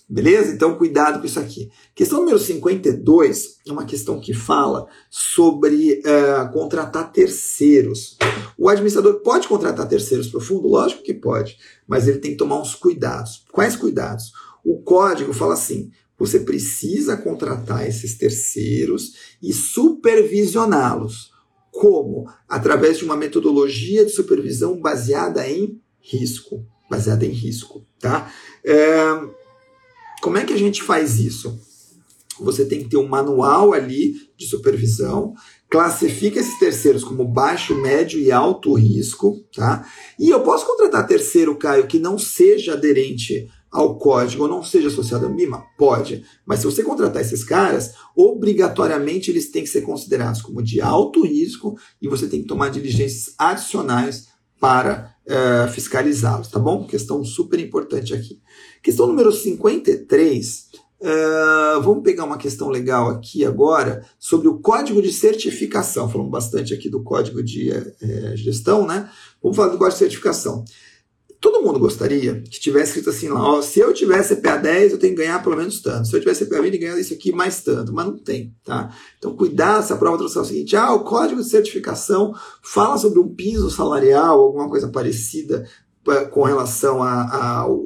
[0.08, 0.52] Beleza?
[0.52, 1.70] Então, cuidado com isso aqui.
[1.94, 8.18] Questão número 52 é uma questão que fala sobre uh, contratar terceiros.
[8.58, 10.68] O administrador pode contratar terceiros para o fundo?
[10.68, 11.56] Lógico que pode,
[11.88, 13.44] mas ele tem que tomar uns cuidados.
[13.50, 14.32] Quais cuidados?
[14.62, 21.32] O código fala assim: você precisa contratar esses terceiros e supervisioná-los.
[21.72, 22.30] Como?
[22.46, 26.64] Através de uma metodologia de supervisão baseada em risco.
[26.90, 28.30] Baseada em risco, tá?
[28.62, 29.43] É
[30.24, 31.54] como é que a gente faz isso?
[32.40, 35.34] Você tem que ter um manual ali de supervisão,
[35.68, 39.86] classifica esses terceiros como baixo, médio e alto risco, tá?
[40.18, 44.88] E eu posso contratar terceiro, Caio, que não seja aderente ao código ou não seja
[44.88, 45.62] associado à MIMA?
[45.76, 46.24] Pode.
[46.46, 51.22] Mas se você contratar esses caras, obrigatoriamente eles têm que ser considerados como de alto
[51.22, 56.86] risco e você tem que tomar diligências adicionais para uh, fiscalizá-los, tá bom?
[56.86, 58.40] Questão super importante aqui.
[58.82, 60.84] Questão número 53.
[61.00, 66.08] Uh, eh, vamos pegar uma questão legal aqui agora sobre o código de certificação.
[66.08, 69.10] Falamos bastante aqui do código de é, gestão, né?
[69.42, 70.64] Vamos falar do código de certificação.
[71.44, 74.98] Todo mundo gostaria que tivesse escrito assim lá, ó, se eu tivesse CPA 10, eu
[74.98, 76.08] tenho que ganhar pelo menos tanto.
[76.08, 78.96] Se eu tivesse CPA 20, ganhar isso aqui mais tanto, mas não tem, tá?
[79.18, 82.32] Então, cuidado, essa prova trouxe o seguinte, ah, o código de certificação
[82.62, 85.68] fala sobre um piso salarial, alguma coisa parecida
[86.08, 87.78] eh, com relação ao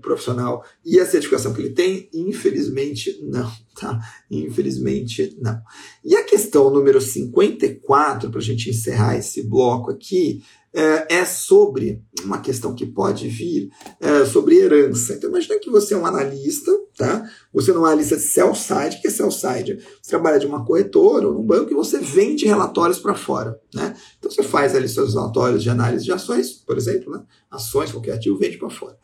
[0.00, 2.08] profissional e a certificação que ele tem?
[2.14, 4.00] Infelizmente, não, tá?
[4.30, 5.60] Infelizmente, não.
[6.02, 10.42] E a questão número 54, para a gente encerrar esse bloco aqui,
[10.76, 15.14] é, é sobre uma questão que pode vir é, sobre herança.
[15.14, 17.24] Então, imagina que você é um analista, tá?
[17.54, 19.00] Você não é analista de sell-side.
[19.00, 19.78] Que é sell-side?
[20.02, 23.96] Você trabalha de uma corretora ou num banco e você vende relatórios para fora, né?
[24.18, 27.22] Então, você faz ali seus relatórios de análise de ações, por exemplo, né?
[27.50, 28.98] Ações, qualquer ativo, vende para fora.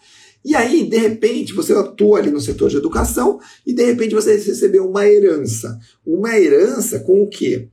[0.44, 4.34] E aí, de repente, você atua ali no setor de educação e de repente você
[4.34, 5.78] recebeu uma herança.
[6.04, 7.70] Uma herança com o quê?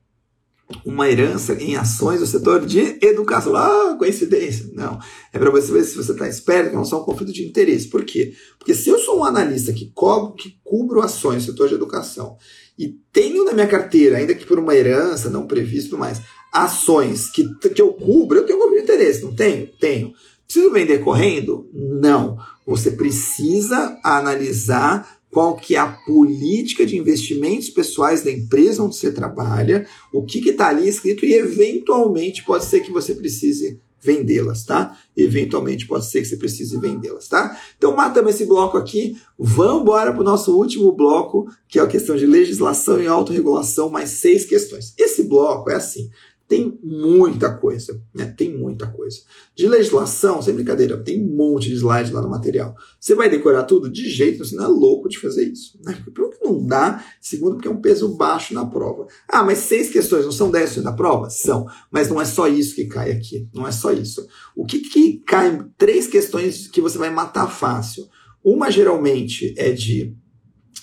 [0.86, 3.56] Uma herança em ações do setor de educação.
[3.56, 4.70] Ah, coincidência.
[4.74, 5.00] Não.
[5.34, 7.88] É para você ver se você está esperto, não são um conflito de interesse.
[7.88, 8.34] Por quê?
[8.58, 12.38] Porque se eu sou um analista que, cobro, que cubro ações no setor de educação
[12.78, 16.22] e tenho na minha carteira, ainda que por uma herança não previsto mais,
[16.54, 19.24] ações que, que eu cubro, eu tenho conflito de interesse.
[19.24, 19.68] Não tenho?
[19.80, 20.14] Tenho.
[20.46, 21.70] Preciso vender correndo?
[21.74, 22.38] Não.
[22.66, 29.12] Você precisa analisar qual que é a política de investimentos pessoais da empresa onde você
[29.12, 34.98] trabalha, o que está ali escrito e eventualmente pode ser que você precise vendê-las, tá?
[35.16, 37.60] Eventualmente pode ser que você precise vendê-las, tá?
[37.78, 41.88] Então matamos esse bloco aqui, vamos embora para o nosso último bloco, que é a
[41.88, 44.94] questão de legislação e autorregulação, mais seis questões.
[44.98, 46.10] Esse bloco é assim,
[46.50, 48.26] tem muita coisa, né?
[48.36, 49.20] Tem muita coisa.
[49.56, 52.76] De legislação, sem brincadeira, tem um monte de slide lá no material.
[53.00, 53.88] Você vai decorar tudo?
[53.88, 55.78] De jeito, não é louco de fazer isso.
[55.84, 56.02] Né?
[56.12, 59.06] Primeiro que não dá, segundo porque é um peso baixo na prova.
[59.28, 61.30] Ah, mas seis questões não são dez na prova?
[61.30, 61.68] São.
[61.92, 63.48] Mas não é só isso que cai aqui.
[63.54, 64.28] Não é só isso.
[64.56, 65.64] O que, que cai?
[65.78, 68.08] Três questões que você vai matar fácil.
[68.44, 70.16] Uma geralmente é de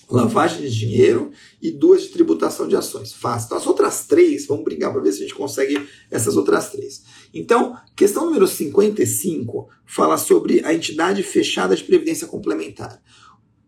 [0.09, 3.12] lavagem de dinheiro e duas de tributação de ações.
[3.12, 3.46] Fácil.
[3.46, 7.02] Então, as outras três, vamos brigar para ver se a gente consegue essas outras três.
[7.34, 13.02] Então, questão número 55 fala sobre a entidade fechada de previdência complementar.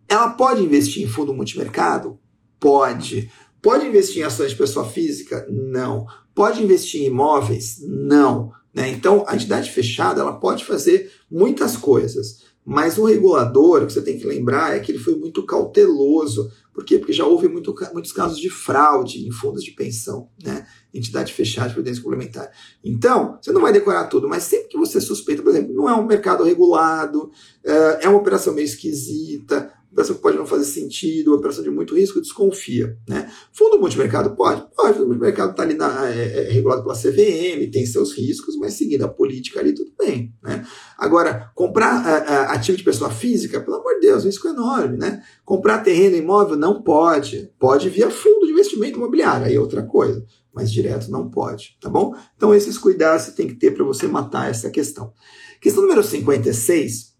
[0.09, 2.19] Ela pode investir em fundo multimercado?
[2.59, 3.31] Pode.
[3.61, 5.47] Pode investir em ações de pessoa física?
[5.51, 6.07] Não.
[6.35, 7.79] Pode investir em imóveis?
[7.83, 8.53] Não.
[8.73, 8.89] Né?
[8.91, 12.45] Então, a entidade fechada ela pode fazer muitas coisas.
[12.71, 16.53] Mas o regulador, o que você tem que lembrar é que ele foi muito cauteloso.
[16.71, 16.99] Por quê?
[16.99, 20.67] Porque já houve muito, muitos casos de fraude em fundos de pensão, né?
[20.93, 22.51] Entidade fechada de previdência complementar.
[22.85, 25.95] Então, você não vai decorar tudo, mas sempre que você suspeita, por exemplo, não é
[25.95, 27.31] um mercado regulado,
[27.65, 31.97] é, é uma operação meio esquisita, operação que pode não fazer sentido, operação de muito
[31.97, 32.97] risco, desconfia.
[33.09, 33.31] Né?
[33.53, 34.65] Fundo multimercado pode?
[34.75, 38.75] Pode, fundo multimercado está ali na, é, é, regulado pela CVM, tem seus riscos, mas
[38.75, 40.33] seguindo a política ali, tudo bem.
[40.43, 40.65] Né?
[40.97, 44.97] Agora, comprar é, é, ativo de pessoa física, pelo amor de Deus, risco enorme.
[44.97, 45.23] Né?
[45.45, 47.51] Comprar terreno imóvel não pode.
[47.59, 51.89] Pode via fundo de investimento imobiliário, aí é outra coisa mas direto não pode, tá
[51.89, 52.17] bom?
[52.35, 55.13] Então esses cuidados você tem que ter para você matar essa questão.
[55.61, 57.15] Questão número 56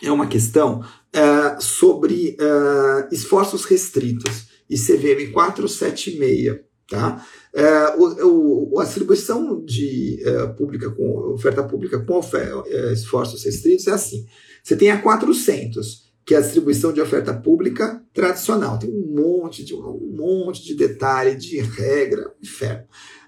[0.00, 0.82] é uma questão
[1.12, 7.26] é, sobre é, esforços restritos e CVM 476, tá?
[7.54, 13.44] É, o, o, a distribuição de é, pública com oferta pública com oferta, é, esforços
[13.44, 14.26] restritos é assim.
[14.62, 18.78] Você tem a 400, que é a distribuição de oferta pública tradicional.
[18.78, 22.84] Tem um monte de, um monte de detalhe, de regra, inferno.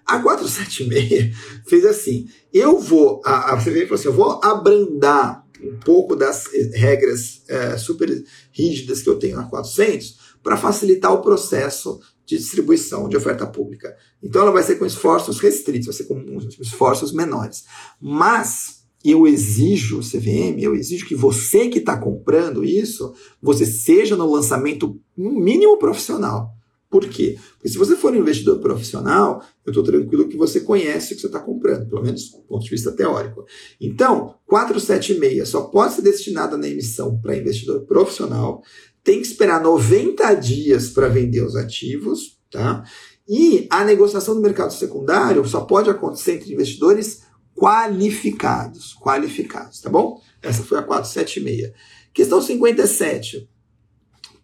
[0.06, 5.78] A 476 fez assim: eu vou, a, a CVM falou assim, eu vou abrandar um
[5.78, 8.08] pouco das regras é, super
[8.52, 13.94] rígidas que eu tenho na 400 para facilitar o processo de distribuição de oferta pública.
[14.22, 16.22] Então ela vai ser com esforços restritos, vai ser com
[16.60, 17.64] esforços menores.
[18.00, 24.30] Mas eu exijo, CVM, eu exijo que você que está comprando isso, você seja no
[24.30, 26.53] lançamento mínimo profissional.
[26.94, 27.36] Por quê?
[27.54, 31.22] Porque se você for um investidor profissional, eu estou tranquilo que você conhece o que
[31.22, 33.44] você está comprando, pelo menos do ponto de vista teórico.
[33.80, 38.62] Então, 476 só pode ser destinada na emissão para investidor profissional,
[39.02, 42.84] tem que esperar 90 dias para vender os ativos, tá?
[43.28, 47.22] E a negociação do mercado secundário só pode acontecer entre investidores
[47.56, 48.94] qualificados.
[49.00, 50.20] Qualificados, tá bom?
[50.40, 51.72] Essa foi a 476.
[52.12, 53.48] Questão 57.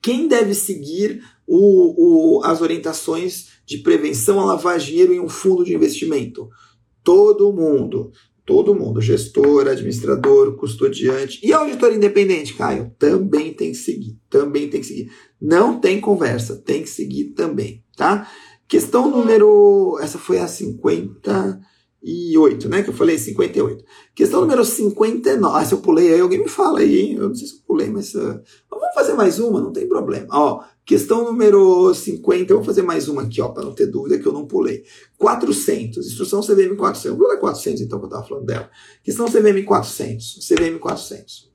[0.03, 5.64] Quem deve seguir o, o, as orientações de prevenção a lavar dinheiro em um fundo
[5.64, 6.48] de investimento?
[7.03, 8.12] Todo mundo.
[8.44, 14.80] Todo mundo, gestor, administrador, custodiante e auditor independente, Caio, também tem que seguir, também tem
[14.80, 15.12] que seguir.
[15.40, 18.28] Não tem conversa, tem que seguir também, tá?
[18.66, 21.61] Questão número, essa foi a 50,
[22.03, 22.82] e 8, né?
[22.82, 23.84] Que eu falei 58.
[24.14, 25.59] Questão número 59.
[25.59, 27.16] Ah, se eu pulei aí, alguém me fala aí, hein?
[27.16, 28.14] Eu não sei se eu pulei, mas.
[28.14, 28.40] Uh,
[28.70, 30.26] vamos fazer mais uma, não tem problema.
[30.30, 34.18] Ó, questão número 50, eu vou fazer mais uma aqui, ó, para não ter dúvida
[34.18, 34.82] que eu não pulei.
[35.18, 37.18] 400, instrução CVM 400.
[37.18, 38.70] Vou ler 400 então, que eu estava falando dela.
[39.03, 40.48] Questão CVM 400.
[40.48, 41.51] CVM 400.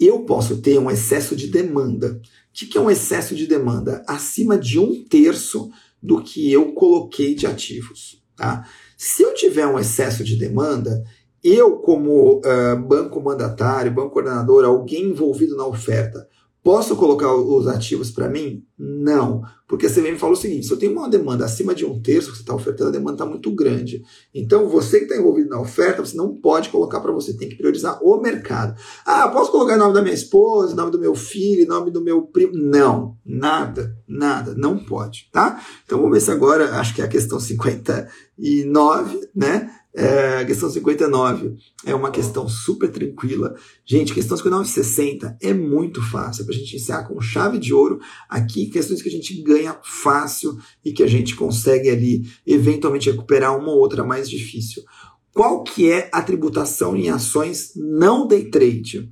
[0.00, 2.20] Eu posso ter um excesso de demanda.
[2.20, 4.02] O que é um excesso de demanda?
[4.06, 5.70] Acima de um terço
[6.02, 8.64] do que eu coloquei de ativos, tá?
[9.00, 11.04] Se eu tiver um excesso de demanda,
[11.42, 16.26] eu, como uh, banco mandatário, banco coordenador, alguém envolvido na oferta,
[16.62, 18.64] posso colocar os ativos para mim?
[18.78, 22.00] Não, porque a CVM fala o seguinte: se eu tenho uma demanda acima de um
[22.00, 24.02] terço que você está ofertando, a demanda está muito grande.
[24.34, 27.56] Então, você que está envolvido na oferta, você não pode colocar para você, tem que
[27.56, 28.80] priorizar o mercado.
[29.04, 31.90] Ah, posso colocar o nome da minha esposa, o nome do meu filho, o nome
[31.90, 32.52] do meu primo?
[32.54, 35.60] Não, nada, nada, não pode, tá?
[35.84, 39.70] Então, vamos ver se agora, acho que é a questão 59, né?
[39.94, 43.54] É, questão 59 é uma questão super tranquila.
[43.86, 47.72] Gente, questão 59 e 60 é muito fácil para a gente encerrar com chave de
[47.72, 53.10] ouro aqui, questões que a gente ganha fácil e que a gente consegue ali eventualmente
[53.10, 54.82] recuperar uma ou outra mais difícil.
[55.32, 59.10] Qual que é a tributação em ações não day trade?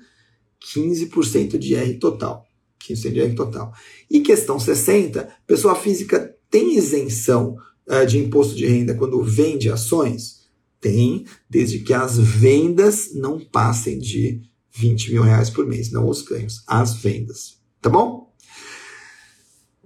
[0.73, 2.47] 15% de R total
[2.83, 3.73] que isso é total.
[4.11, 7.55] E questão 60, pessoa física tem isenção
[7.87, 10.43] uh, de imposto de renda quando vende ações?
[10.81, 14.41] Tem, desde que as vendas não passem de
[14.75, 17.57] 20 mil reais por mês, não os ganhos, as vendas.
[17.81, 18.29] Tá bom?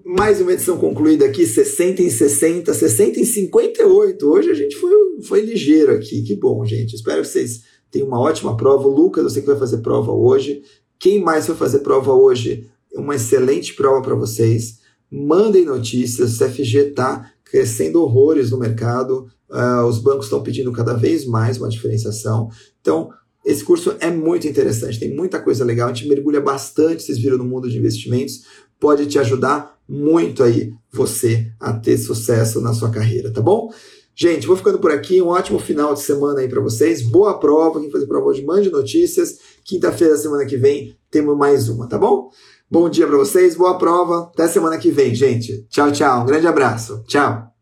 [0.04, 4.26] Mais uma edição concluída aqui, 60 em 60, 60 em 58.
[4.26, 6.96] Hoje a gente foi, foi ligeiro aqui, que bom, gente.
[6.96, 8.88] Espero que vocês tenham uma ótima prova.
[8.88, 10.64] O Lucas, eu sei que vai fazer prova hoje.
[10.98, 12.68] Quem mais vai fazer prova hoje?
[12.94, 14.80] Uma excelente prova para vocês.
[15.10, 20.94] Mandem notícias, o CFG está crescendo horrores no mercado, uh, os bancos estão pedindo cada
[20.94, 22.50] vez mais uma diferenciação.
[22.82, 23.10] Então,
[23.46, 27.38] esse curso é muito interessante, tem muita coisa legal, a gente mergulha bastante, vocês viram,
[27.38, 28.44] no mundo de investimentos,
[28.78, 33.72] pode te ajudar muito aí você a ter sucesso na sua carreira, tá bom?
[34.14, 37.80] Gente, vou ficando por aqui, um ótimo final de semana aí para vocês, boa prova,
[37.80, 42.30] quem fazer prova hoje mande notícias, quinta-feira, semana que vem, temos mais uma, tá bom?
[42.70, 44.30] Bom dia para vocês, boa prova.
[44.34, 45.66] Até semana que vem, gente.
[45.70, 46.24] Tchau, tchau.
[46.24, 47.02] Um grande abraço.
[47.08, 47.57] Tchau.